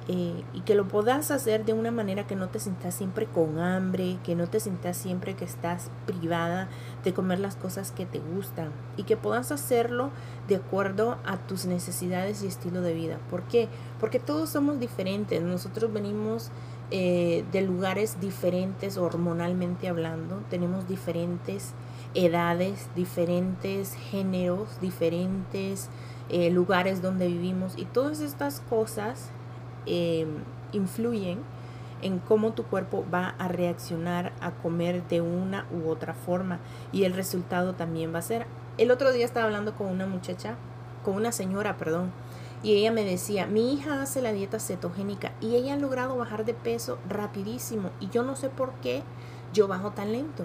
Eh, 0.06 0.44
y 0.52 0.60
que 0.60 0.74
lo 0.74 0.86
puedas 0.86 1.30
hacer 1.30 1.64
de 1.64 1.72
una 1.72 1.90
manera 1.90 2.26
que 2.26 2.36
no 2.36 2.50
te 2.50 2.60
sientas 2.60 2.94
siempre 2.94 3.24
con 3.24 3.58
hambre, 3.58 4.18
que 4.22 4.34
no 4.34 4.46
te 4.46 4.60
sientas 4.60 4.98
siempre 4.98 5.32
que 5.34 5.46
estás 5.46 5.90
privada 6.04 6.68
de 7.04 7.14
comer 7.14 7.38
las 7.38 7.56
cosas 7.56 7.90
que 7.90 8.04
te 8.04 8.18
gustan 8.18 8.68
y 8.98 9.04
que 9.04 9.16
puedas 9.16 9.50
hacerlo 9.50 10.10
de 10.46 10.56
acuerdo 10.56 11.16
a 11.24 11.38
tus 11.38 11.64
necesidades 11.64 12.42
y 12.42 12.48
estilo 12.48 12.82
de 12.82 12.92
vida. 12.92 13.18
¿Por 13.30 13.44
qué? 13.44 13.68
Porque 13.98 14.18
todos 14.18 14.50
somos 14.50 14.78
diferentes, 14.78 15.40
nosotros 15.40 15.90
venimos 15.90 16.50
eh, 16.90 17.46
de 17.50 17.62
lugares 17.62 18.20
diferentes 18.20 18.98
hormonalmente 18.98 19.88
hablando, 19.88 20.42
tenemos 20.50 20.86
diferentes 20.86 21.72
edades, 22.14 22.88
diferentes 22.94 23.94
géneros, 23.94 24.80
diferentes 24.80 25.90
eh, 26.30 26.50
lugares 26.50 27.02
donde 27.02 27.28
vivimos 27.28 27.74
y 27.76 27.84
todas 27.84 28.20
estas 28.20 28.60
cosas 28.60 29.30
Em, 29.86 30.42
influyen 30.72 31.40
en 32.02 32.18
cómo 32.18 32.52
tu 32.52 32.64
cuerpo 32.64 33.04
va 33.12 33.34
a 33.38 33.48
reaccionar 33.48 34.32
a 34.40 34.50
comer 34.50 35.06
de 35.08 35.20
una 35.20 35.66
u 35.70 35.88
otra 35.88 36.14
forma 36.14 36.58
y 36.90 37.04
el 37.04 37.12
resultado 37.12 37.74
también 37.74 38.12
va 38.12 38.18
a 38.18 38.22
ser. 38.22 38.46
El 38.76 38.90
otro 38.90 39.12
día 39.12 39.24
estaba 39.24 39.46
hablando 39.46 39.74
con 39.74 39.86
una 39.88 40.06
muchacha, 40.06 40.56
con 41.04 41.14
una 41.14 41.32
señora, 41.32 41.76
perdón, 41.76 42.12
y 42.62 42.72
ella 42.72 42.90
me 42.90 43.04
decía, 43.04 43.46
mi 43.46 43.72
hija 43.72 44.02
hace 44.02 44.20
la 44.20 44.32
dieta 44.32 44.58
cetogénica 44.58 45.32
y 45.40 45.54
ella 45.54 45.74
ha 45.74 45.78
logrado 45.78 46.16
bajar 46.16 46.44
de 46.44 46.54
peso 46.54 46.98
rapidísimo 47.08 47.90
y 48.00 48.08
yo 48.08 48.22
no 48.22 48.36
sé 48.36 48.48
por 48.48 48.72
qué 48.80 49.02
yo 49.52 49.68
bajo 49.68 49.92
tan 49.92 50.12
lento. 50.12 50.44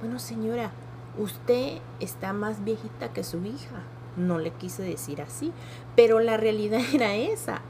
Bueno, 0.00 0.18
señora, 0.18 0.72
usted 1.18 1.78
está 2.00 2.32
más 2.32 2.64
viejita 2.64 3.12
que 3.12 3.24
su 3.24 3.44
hija. 3.44 3.82
No 4.16 4.38
le 4.38 4.52
quise 4.52 4.82
decir 4.82 5.20
así, 5.20 5.52
pero 5.94 6.20
la 6.20 6.36
realidad 6.36 6.80
era 6.92 7.14
esa. 7.14 7.60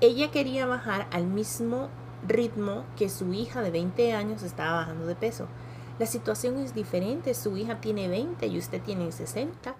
Ella 0.00 0.30
quería 0.30 0.66
bajar 0.66 1.08
al 1.10 1.26
mismo 1.26 1.88
ritmo 2.26 2.84
que 2.96 3.08
su 3.08 3.32
hija 3.32 3.62
de 3.62 3.70
20 3.70 4.12
años 4.12 4.42
estaba 4.42 4.80
bajando 4.80 5.06
de 5.06 5.14
peso. 5.14 5.46
La 5.98 6.06
situación 6.06 6.58
es 6.58 6.74
diferente, 6.74 7.32
su 7.32 7.56
hija 7.56 7.80
tiene 7.80 8.08
20 8.08 8.46
y 8.46 8.58
usted 8.58 8.82
tiene 8.82 9.10
60. 9.10 9.74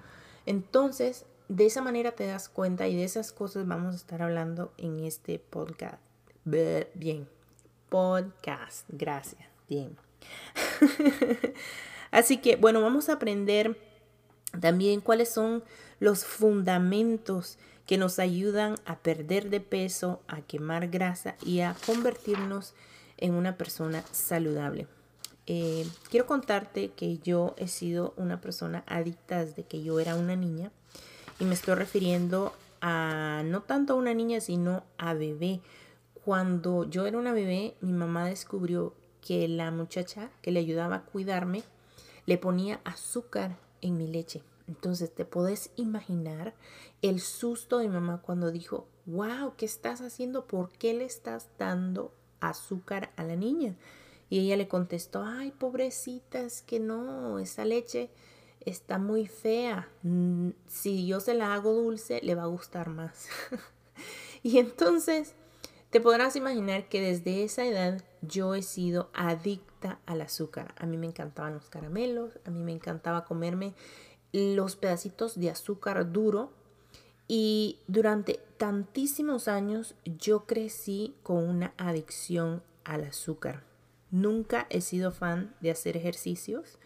Entonces, 0.46 1.26
de 1.48 1.66
esa 1.66 1.82
manera 1.82 2.12
te 2.12 2.26
das 2.26 2.48
cuenta 2.48 2.88
y 2.88 2.96
de 2.96 3.04
esas 3.04 3.32
cosas 3.32 3.66
vamos 3.66 3.94
a 3.94 3.96
estar 3.96 4.22
hablando 4.22 4.72
en 4.78 5.04
este 5.04 5.38
podcast. 5.38 5.98
Bien, 6.44 7.28
podcast, 7.90 8.86
gracias. 8.88 9.46
Bien. 9.68 9.96
Así 12.10 12.38
que, 12.38 12.56
bueno, 12.56 12.80
vamos 12.80 13.08
a 13.08 13.14
aprender 13.14 13.76
también 14.60 15.00
cuáles 15.00 15.28
son 15.28 15.64
los 16.00 16.24
fundamentos 16.24 17.58
que 17.86 17.98
nos 17.98 18.18
ayudan 18.18 18.74
a 18.84 18.98
perder 18.98 19.48
de 19.48 19.60
peso, 19.60 20.20
a 20.26 20.40
quemar 20.42 20.88
grasa 20.88 21.36
y 21.44 21.60
a 21.60 21.74
convertirnos 21.86 22.74
en 23.16 23.34
una 23.34 23.56
persona 23.56 24.02
saludable. 24.12 24.86
Eh, 25.46 25.86
quiero 26.10 26.26
contarte 26.26 26.90
que 26.90 27.18
yo 27.18 27.54
he 27.56 27.68
sido 27.68 28.12
una 28.16 28.40
persona 28.40 28.82
adicta 28.86 29.44
desde 29.44 29.62
que 29.62 29.82
yo 29.82 30.00
era 30.00 30.16
una 30.16 30.34
niña 30.34 30.72
y 31.38 31.44
me 31.44 31.54
estoy 31.54 31.76
refiriendo 31.76 32.52
a 32.80 33.42
no 33.44 33.62
tanto 33.62 33.92
a 33.92 33.96
una 33.96 34.12
niña 34.12 34.40
sino 34.40 34.82
a 34.98 35.14
bebé. 35.14 35.60
Cuando 36.24 36.90
yo 36.90 37.06
era 37.06 37.18
una 37.18 37.32
bebé, 37.32 37.76
mi 37.80 37.92
mamá 37.92 38.26
descubrió 38.26 38.94
que 39.24 39.46
la 39.46 39.70
muchacha 39.70 40.30
que 40.42 40.50
le 40.50 40.58
ayudaba 40.58 40.96
a 40.96 41.02
cuidarme 41.02 41.62
le 42.26 42.38
ponía 42.38 42.80
azúcar 42.84 43.58
en 43.80 43.96
mi 43.96 44.06
leche. 44.06 44.42
Entonces 44.68 45.14
te 45.14 45.24
puedes 45.24 45.70
imaginar 45.76 46.54
el 47.02 47.20
susto 47.20 47.78
de 47.78 47.88
mi 47.88 47.94
mamá 47.94 48.20
cuando 48.22 48.50
dijo, 48.50 48.88
wow, 49.06 49.54
¿qué 49.56 49.64
estás 49.64 50.00
haciendo? 50.00 50.46
¿Por 50.46 50.70
qué 50.70 50.92
le 50.92 51.04
estás 51.04 51.48
dando 51.58 52.12
azúcar 52.40 53.12
a 53.16 53.22
la 53.22 53.36
niña? 53.36 53.76
Y 54.28 54.40
ella 54.40 54.56
le 54.56 54.66
contestó, 54.66 55.22
ay, 55.24 55.52
pobrecita, 55.52 56.40
es 56.40 56.62
que 56.62 56.80
no, 56.80 57.38
esa 57.38 57.64
leche 57.64 58.10
está 58.60 58.98
muy 58.98 59.28
fea. 59.28 59.88
Mm, 60.02 60.50
si 60.66 61.06
yo 61.06 61.20
se 61.20 61.34
la 61.34 61.54
hago 61.54 61.72
dulce, 61.72 62.20
le 62.22 62.34
va 62.34 62.42
a 62.42 62.46
gustar 62.46 62.88
más. 62.88 63.28
y 64.42 64.58
entonces 64.58 65.34
te 65.96 66.02
podrás 66.02 66.36
imaginar 66.36 66.90
que 66.90 67.00
desde 67.00 67.42
esa 67.42 67.64
edad 67.64 68.04
yo 68.20 68.54
he 68.54 68.60
sido 68.60 69.08
adicta 69.14 69.98
al 70.04 70.20
azúcar. 70.20 70.74
A 70.76 70.84
mí 70.84 70.98
me 70.98 71.06
encantaban 71.06 71.54
los 71.54 71.70
caramelos, 71.70 72.38
a 72.44 72.50
mí 72.50 72.60
me 72.60 72.72
encantaba 72.72 73.24
comerme 73.24 73.72
los 74.30 74.76
pedacitos 74.76 75.40
de 75.40 75.48
azúcar 75.48 76.12
duro 76.12 76.52
y 77.28 77.80
durante 77.86 78.40
tantísimos 78.58 79.48
años 79.48 79.94
yo 80.04 80.44
crecí 80.44 81.14
con 81.22 81.38
una 81.38 81.72
adicción 81.78 82.62
al 82.84 83.04
azúcar. 83.04 83.62
Nunca 84.10 84.66
he 84.68 84.82
sido 84.82 85.12
fan 85.12 85.54
de 85.62 85.70
hacer 85.70 85.96
ejercicios. 85.96 86.78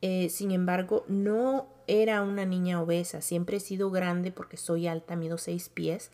Eh, 0.00 0.28
sin 0.28 0.52
embargo, 0.52 1.04
no 1.08 1.66
era 1.88 2.22
una 2.22 2.44
niña 2.44 2.80
obesa. 2.80 3.20
Siempre 3.20 3.56
he 3.56 3.60
sido 3.60 3.90
grande 3.90 4.30
porque 4.30 4.56
soy 4.56 4.86
alta, 4.86 5.16
mido 5.16 5.38
seis 5.38 5.68
pies. 5.68 6.12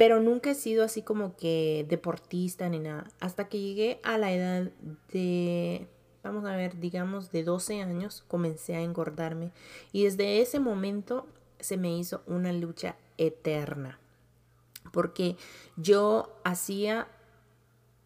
Pero 0.00 0.18
nunca 0.18 0.52
he 0.52 0.54
sido 0.54 0.82
así 0.82 1.02
como 1.02 1.36
que 1.36 1.84
deportista 1.86 2.66
ni 2.70 2.78
nada. 2.78 3.06
Hasta 3.20 3.50
que 3.50 3.60
llegué 3.60 4.00
a 4.02 4.16
la 4.16 4.32
edad 4.32 4.70
de 5.12 5.88
vamos 6.22 6.46
a 6.46 6.56
ver, 6.56 6.80
digamos 6.80 7.30
de 7.30 7.44
12 7.44 7.82
años, 7.82 8.24
comencé 8.26 8.74
a 8.76 8.80
engordarme 8.80 9.52
y 9.92 10.04
desde 10.04 10.40
ese 10.40 10.58
momento 10.58 11.26
se 11.58 11.76
me 11.76 11.94
hizo 11.94 12.22
una 12.26 12.50
lucha 12.50 12.96
eterna. 13.18 14.00
Porque 14.90 15.36
yo 15.76 16.34
hacía 16.44 17.06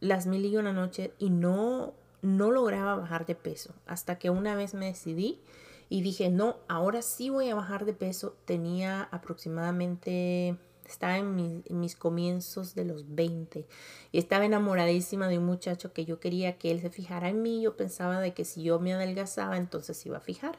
las 0.01 0.27
mil 0.27 0.45
y 0.47 0.57
una 0.57 0.73
noches 0.73 1.13
y 1.21 1.31
no, 1.31 1.95
no 2.23 2.51
lograba 2.51 2.97
bajar 2.97 3.25
de 3.25 3.37
peso. 3.37 3.73
Hasta 3.87 4.19
que 4.19 4.31
una 4.31 4.57
vez 4.57 4.75
me 4.75 4.87
decidí 4.87 5.43
y 5.89 6.03
dije, 6.03 6.29
no, 6.29 6.57
ahora 6.67 7.03
sí 7.03 7.31
voy 7.31 7.51
a 7.51 7.55
bajar 7.55 7.85
de 7.85 7.93
peso. 7.93 8.35
Tenía 8.47 9.05
aproximadamente 9.13 10.59
estaba 10.89 11.19
en 11.19 11.63
mis, 11.69 11.97
comienzos 11.97 12.75
de 12.75 12.85
los 12.85 13.15
20 13.15 13.67
y 14.13 14.19
estaba 14.19 14.45
enamoradísima 14.45 15.29
de 15.29 15.39
un 15.39 15.47
muchacho 15.47 15.93
que 15.93 16.05
yo 16.05 16.21
quería 16.21 16.59
que 16.59 16.71
él 16.71 16.81
se 16.81 16.91
fijara 16.91 17.29
en 17.29 17.43
mí. 17.43 17.63
Yo 17.63 17.77
pensaba 17.77 18.21
de 18.21 18.35
que 18.35 18.45
si 18.45 18.63
yo 18.63 18.81
me 18.81 18.93
adelgazaba, 18.93 19.57
entonces 19.57 20.05
iba 20.07 20.19
a 20.19 20.21
fijar. 20.21 20.59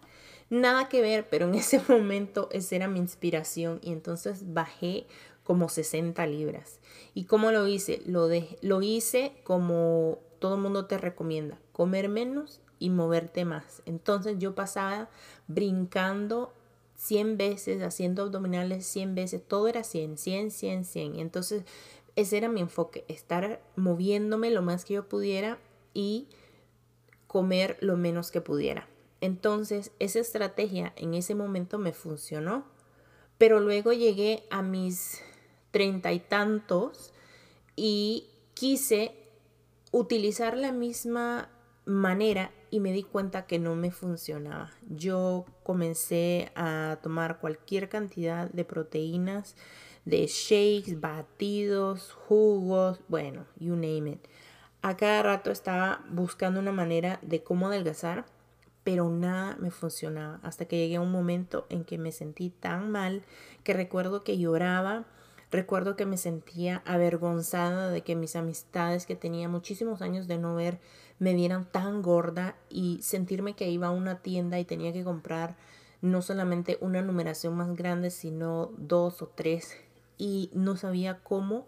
Nada 0.49 0.89
que 0.89 1.01
ver, 1.01 1.27
pero 1.29 1.47
en 1.47 1.55
ese 1.55 1.81
momento 1.87 2.49
esa 2.51 2.75
era 2.75 2.87
mi 2.87 2.99
inspiración 2.99 3.79
y 3.81 3.91
entonces 3.91 4.53
bajé 4.53 5.07
como 5.43 5.69
60 5.69 6.25
libras. 6.27 6.79
¿Y 7.13 7.25
cómo 7.25 7.51
lo 7.51 7.67
hice? 7.67 8.01
Lo, 8.05 8.27
de, 8.27 8.57
lo 8.61 8.81
hice 8.81 9.33
como 9.43 10.19
todo 10.39 10.57
mundo 10.57 10.85
te 10.85 10.97
recomienda, 10.97 11.59
comer 11.71 12.09
menos 12.09 12.61
y 12.79 12.89
moverte 12.89 13.45
más. 13.45 13.81
Entonces 13.85 14.37
yo 14.39 14.55
pasaba 14.55 15.09
brincando 15.47 16.53
100 16.95 17.37
veces, 17.37 17.81
haciendo 17.83 18.23
abdominales 18.23 18.85
100 18.85 19.15
veces, 19.15 19.41
todo 19.47 19.67
era 19.67 19.83
100, 19.83 20.17
100, 20.17 20.51
100, 20.51 20.85
100. 20.85 21.19
Entonces, 21.19 21.63
ese 22.15 22.37
era 22.37 22.49
mi 22.49 22.61
enfoque, 22.61 23.05
estar 23.07 23.61
moviéndome 23.75 24.49
lo 24.51 24.61
más 24.61 24.85
que 24.85 24.95
yo 24.95 25.07
pudiera 25.07 25.59
y 25.93 26.27
comer 27.27 27.77
lo 27.81 27.97
menos 27.97 28.31
que 28.31 28.41
pudiera. 28.41 28.87
Entonces, 29.21 29.91
esa 29.99 30.19
estrategia 30.19 30.93
en 30.95 31.13
ese 31.13 31.35
momento 31.35 31.77
me 31.77 31.93
funcionó, 31.93 32.65
pero 33.37 33.59
luego 33.59 33.91
llegué 33.91 34.43
a 34.49 34.61
mis 34.61 35.21
treinta 35.71 36.13
y 36.13 36.19
tantos 36.19 37.13
y 37.75 38.29
quise 38.53 39.13
utilizar 39.91 40.57
la 40.57 40.71
misma 40.71 41.49
manera 41.85 42.51
y 42.75 42.81
me 42.81 42.91
di 42.91 43.03
cuenta 43.03 43.45
que 43.45 43.57
no 43.57 43.73
me 43.73 43.89
funcionaba. 43.89 44.69
Yo 44.89 45.45
comencé 45.63 46.51
a 46.55 46.99
tomar 47.01 47.39
cualquier 47.39 47.87
cantidad 47.87 48.49
de 48.49 48.65
proteínas, 48.65 49.55
de 50.03 50.27
shakes, 50.27 50.99
batidos, 50.99 52.11
jugos, 52.11 52.99
bueno, 53.07 53.45
you 53.57 53.75
name 53.75 54.11
it. 54.11 54.27
A 54.81 54.97
cada 54.97 55.23
rato 55.23 55.51
estaba 55.51 56.03
buscando 56.09 56.59
una 56.59 56.73
manera 56.73 57.17
de 57.21 57.43
cómo 57.43 57.67
adelgazar, 57.67 58.25
pero 58.83 59.09
nada 59.09 59.55
me 59.57 59.71
funcionaba. 59.71 60.41
Hasta 60.43 60.65
que 60.65 60.77
llegué 60.77 60.97
a 60.97 61.01
un 61.01 61.13
momento 61.13 61.67
en 61.69 61.85
que 61.85 61.97
me 61.97 62.11
sentí 62.11 62.49
tan 62.49 62.91
mal 62.91 63.23
que 63.63 63.71
recuerdo 63.71 64.25
que 64.25 64.37
lloraba. 64.37 65.05
Recuerdo 65.51 65.95
que 65.95 66.05
me 66.05 66.17
sentía 66.17 66.81
avergonzada 66.85 67.89
de 67.89 68.01
que 68.01 68.15
mis 68.15 68.35
amistades 68.35 69.05
que 69.05 69.15
tenía 69.15 69.47
muchísimos 69.47 70.01
años 70.01 70.27
de 70.27 70.37
no 70.37 70.55
ver 70.55 70.79
me 71.19 71.33
vieran 71.33 71.65
tan 71.65 72.01
gorda 72.01 72.55
y 72.69 72.99
sentirme 73.01 73.55
que 73.55 73.69
iba 73.69 73.87
a 73.87 73.91
una 73.91 74.21
tienda 74.21 74.59
y 74.59 74.65
tenía 74.65 74.91
que 74.91 75.03
comprar 75.03 75.55
no 76.01 76.21
solamente 76.21 76.77
una 76.81 77.01
numeración 77.01 77.55
más 77.55 77.73
grande, 77.75 78.09
sino 78.09 78.71
dos 78.77 79.21
o 79.21 79.27
tres 79.27 79.75
y 80.17 80.49
no 80.53 80.75
sabía 80.77 81.19
cómo 81.23 81.67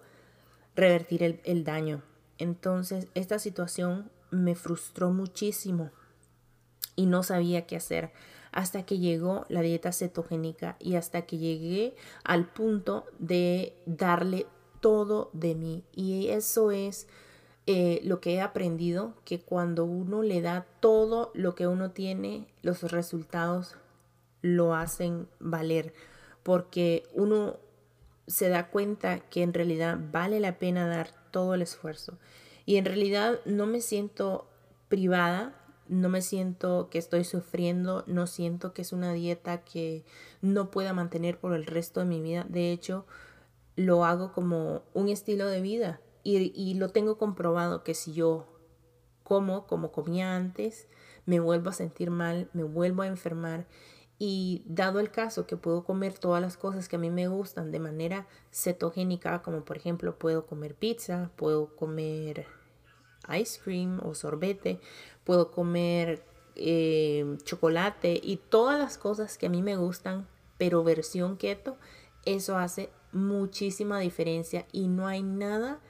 revertir 0.76 1.24
el, 1.24 1.42
el 1.44 1.64
daño. 1.64 2.04
Entonces 2.38 3.08
esta 3.14 3.40
situación 3.40 4.12
me 4.32 4.56
frustró 4.56 5.12
muchísimo 5.12 5.92
y 6.96 7.06
no 7.06 7.24
sabía 7.24 7.66
qué 7.66 7.78
hacer 7.78 8.12
hasta 8.52 8.86
que 8.86 9.00
llegó 9.00 9.46
la 9.50 9.62
dieta 9.62 9.92
cetogénica 9.92 10.76
y 10.80 10.96
hasta 10.96 11.24
que 11.24 11.38
llegué 11.38 11.96
al 12.24 12.48
punto 12.48 13.06
de 13.20 13.74
darle 13.86 14.48
todo 14.80 15.30
de 15.34 15.56
mí. 15.56 15.84
Y 15.94 16.28
eso 16.30 16.72
es 16.72 17.08
eh, 17.66 18.00
lo 18.04 18.22
que 18.22 18.36
he 18.36 18.42
aprendido, 18.42 19.14
que 19.26 19.42
cuando 19.42 19.84
uno 19.86 20.24
le 20.24 20.42
da 20.42 20.66
todo 20.80 21.32
lo 21.34 21.56
que 21.56 21.68
uno 21.68 21.92
tiene, 21.92 22.48
los 22.62 22.84
resultados 22.84 23.76
lo 24.42 24.74
hacen 24.74 25.28
valer, 25.40 25.94
porque 26.44 27.04
uno 27.14 27.58
se 28.28 28.50
da 28.50 28.70
cuenta 28.70 29.20
que 29.20 29.44
en 29.44 29.54
realidad 29.54 30.00
vale 30.12 30.40
la 30.40 30.60
pena 30.60 30.88
dar 30.88 31.12
todo 31.32 31.54
el 31.56 31.62
esfuerzo. 31.62 32.18
Y 32.66 32.78
en 32.78 32.86
realidad 32.86 33.40
no 33.46 33.66
me 33.66 33.82
siento 33.82 34.48
privada, 34.90 35.54
no 35.90 36.10
me 36.10 36.22
siento 36.22 36.90
que 36.90 36.98
estoy 36.98 37.24
sufriendo, 37.24 38.04
no 38.08 38.28
siento 38.28 38.74
que 38.74 38.82
es 38.82 38.94
una 38.94 39.14
dieta 39.14 39.64
que 39.64 40.04
no 40.42 40.72
pueda 40.72 40.94
mantener 40.94 41.40
por 41.40 41.54
el 41.54 41.66
resto 41.66 42.00
de 42.00 42.06
mi 42.06 42.22
vida. 42.22 42.46
De 42.50 42.72
hecho, 42.72 43.06
lo 43.76 44.06
hago 44.06 44.34
como 44.34 44.84
un 44.94 45.10
estilo 45.10 45.48
de 45.48 45.62
vida 45.62 46.02
y, 46.24 46.74
lo 46.74 46.90
tengo 46.90 47.18
comprobado 47.18 47.84
que 47.84 47.94
si 47.94 48.14
yo 48.14 48.48
como 49.24 49.66
como 49.66 49.92
comía 49.92 50.36
antes, 50.36 50.88
me 51.26 51.40
vuelvo 51.40 51.70
a 51.70 51.74
sentir 51.74 52.12
mal, 52.12 52.50
me 52.54 52.64
vuelvo 52.64 53.04
a 53.04 53.08
enfermar. 53.08 53.66
Y 54.20 54.64
dado 54.66 55.00
el 55.00 55.12
caso 55.12 55.46
que 55.46 55.58
puedo 55.58 55.84
comer 55.84 56.18
todas 56.18 56.42
las 56.42 56.58
cosas 56.58 56.90
que 56.90 56.96
a 56.96 57.00
mí 57.00 57.10
me 57.12 57.28
gustan 57.28 57.72
de 57.72 57.80
manera 57.80 58.28
cetogénica, 58.52 59.42
como 59.42 59.64
por 59.64 59.78
ejemplo 59.78 60.18
puedo 60.18 60.48
comer 60.48 60.76
pizza, 60.76 61.32
puedo 61.36 61.76
comer 61.76 62.48
ice 63.40 63.60
cream 63.62 64.00
o 64.04 64.16
sorbete, 64.16 64.80
puedo 65.28 65.52
comer 65.52 66.24
eh, 66.56 67.38
chocolate 67.44 68.18
y 68.24 68.38
todas 68.38 68.80
las 68.80 68.98
cosas 68.98 69.38
que 69.38 69.48
a 69.48 69.50
mí 69.50 69.62
me 69.62 69.76
gustan, 69.76 70.26
pero 70.58 70.86
versión 70.86 71.36
keto, 71.36 71.76
eso 72.24 72.58
hace 72.58 72.90
muchísima 73.12 74.00
diferencia 74.00 74.66
y 74.72 74.88
no 74.88 75.06
hay 75.06 75.24
nada 75.24 75.82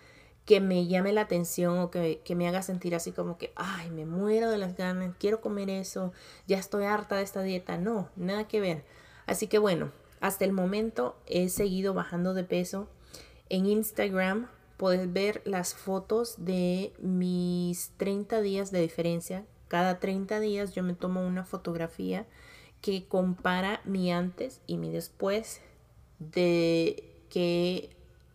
que 0.45 0.59
me 0.59 0.87
llame 0.87 1.13
la 1.13 1.21
atención 1.21 1.77
o 1.77 1.91
que, 1.91 2.19
me 2.35 2.47
haga 2.47 2.63
sentir 2.63 2.95
así 2.95 3.11
como 3.11 3.37
que, 3.37 3.53
ay, 3.55 3.91
me 3.91 4.07
muero 4.07 4.49
de 4.49 4.57
las 4.57 4.75
ganas, 4.75 5.13
quiero 5.19 5.39
comer 5.39 5.69
eso, 5.69 6.13
ya 6.47 6.57
estoy 6.57 6.85
harta 6.85 7.17
de 7.17 7.21
esta 7.21 7.43
dieta. 7.43 7.77
No, 7.77 8.09
nada 8.15 8.47
que 8.47 8.59
ver. 8.59 8.85
Así 9.27 9.45
que 9.45 9.59
bueno, 9.59 9.91
hasta 10.19 10.45
el 10.45 10.51
momento 10.51 11.15
he 11.27 11.49
seguido 11.49 11.93
bajando 11.93 12.33
de 12.33 12.43
peso. 12.43 12.87
En 13.49 13.67
Instagram 13.67 14.47
puedes 14.77 15.11
ver 15.11 15.41
las 15.45 15.73
fotos 15.73 16.35
de 16.37 16.93
mis 16.99 17.91
30 17.97 18.41
días 18.41 18.71
de 18.71 18.81
diferencia. 18.81 19.45
Cada 19.67 19.99
30 19.99 20.39
días 20.39 20.73
yo 20.73 20.83
me 20.83 20.93
tomo 20.93 21.25
una 21.25 21.43
fotografía 21.43 22.25
que 22.81 23.07
compara 23.07 23.81
mi 23.85 24.11
antes 24.11 24.61
y 24.67 24.77
mi 24.77 24.91
después 24.91 25.61
de 26.19 27.03
que 27.29 27.75
he 27.75 27.89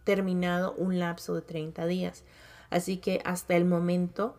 terminado 0.04 0.74
un 0.74 0.98
lapso 0.98 1.34
de 1.34 1.42
30 1.42 1.86
días. 1.86 2.24
Así 2.70 2.96
que 2.96 3.20
hasta 3.24 3.56
el 3.56 3.64
momento 3.64 4.34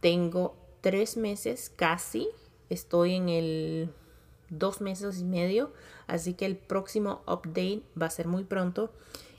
tengo 0.00 0.54
tres 0.82 1.16
meses 1.16 1.72
casi, 1.74 2.28
estoy 2.68 3.14
en 3.14 3.28
el 3.28 3.90
dos 4.50 4.80
meses 4.80 5.18
y 5.18 5.24
medio, 5.24 5.72
así 6.06 6.34
que 6.34 6.46
el 6.46 6.56
próximo 6.56 7.22
update 7.26 7.82
va 8.00 8.06
a 8.06 8.10
ser 8.10 8.28
muy 8.28 8.44
pronto 8.44 8.90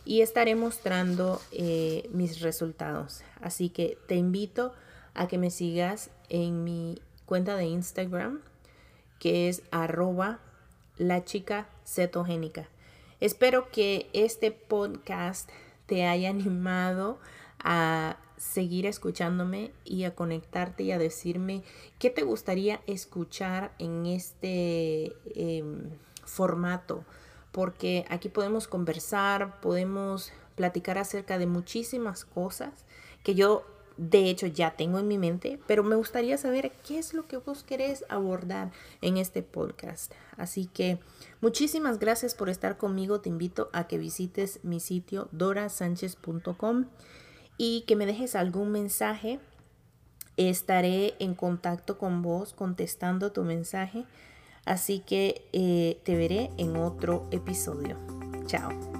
y 0.07 0.21
estaré 0.21 0.55
mostrando 0.55 1.41
eh, 1.51 2.09
mis 2.13 2.39
resultados. 2.39 3.23
Así 3.41 3.67
que 3.67 3.97
te 4.07 4.15
invito 4.15 4.73
a 5.13 5.27
que 5.27 5.37
me 5.37 5.51
sigas 5.51 6.11
en 6.29 6.63
mi 6.63 7.01
cuenta 7.25 7.57
de 7.57 7.65
Instagram, 7.65 8.39
que 9.19 9.49
es 9.49 9.63
arroba 9.69 10.39
la 10.97 11.25
chica 11.25 11.67
cetogénica. 11.85 12.69
Espero 13.19 13.69
que 13.69 14.09
este 14.13 14.51
podcast 14.51 15.49
te 15.87 16.05
haya 16.05 16.29
animado 16.29 17.19
a 17.59 18.17
seguir 18.37 18.85
escuchándome 18.85 19.71
y 19.83 20.05
a 20.05 20.15
conectarte 20.15 20.83
y 20.83 20.91
a 20.91 20.99
decirme 20.99 21.63
qué 21.99 22.09
te 22.09 22.21
gustaría 22.21 22.79
escuchar 22.87 23.73
en 23.77 24.05
este 24.05 25.11
em, 25.35 25.89
formato, 26.23 27.03
porque 27.51 28.05
aquí 28.09 28.29
podemos 28.29 28.67
conversar, 28.67 29.59
podemos 29.61 30.31
platicar 30.55 30.97
acerca 30.97 31.37
de 31.37 31.45
muchísimas 31.45 32.25
cosas 32.25 32.85
que 33.23 33.35
yo 33.35 33.65
de 33.97 34.29
hecho 34.29 34.47
ya 34.47 34.71
tengo 34.71 34.99
en 34.99 35.07
mi 35.07 35.17
mente, 35.17 35.59
pero 35.67 35.83
me 35.83 35.95
gustaría 35.95 36.37
saber 36.37 36.71
qué 36.87 36.99
es 36.99 37.13
lo 37.13 37.27
que 37.27 37.37
vos 37.37 37.63
querés 37.63 38.05
abordar 38.09 38.71
en 39.01 39.17
este 39.17 39.41
podcast. 39.41 40.13
Así 40.37 40.67
que 40.67 40.99
muchísimas 41.41 41.99
gracias 41.99 42.35
por 42.35 42.49
estar 42.49 42.77
conmigo. 42.77 43.21
Te 43.21 43.29
invito 43.29 43.69
a 43.73 43.87
que 43.87 43.97
visites 43.97 44.59
mi 44.63 44.79
sitio 44.79 45.29
dorasanchez.com 45.31 46.85
y 47.57 47.81
que 47.81 47.95
me 47.95 48.05
dejes 48.05 48.35
algún 48.35 48.71
mensaje. 48.71 49.39
Estaré 50.37 51.15
en 51.17 51.33
contacto 51.33 51.97
con 51.97 52.21
vos 52.21 52.53
contestando 52.53 53.31
tu 53.31 53.43
mensaje. 53.43 54.05
Así 54.67 54.99
que 54.99 55.47
eh, 55.53 55.97
te 56.03 56.15
veré 56.15 56.51
en 56.57 56.75
otro 56.75 57.25
episodio. 57.31 57.97
Chao. 58.45 58.96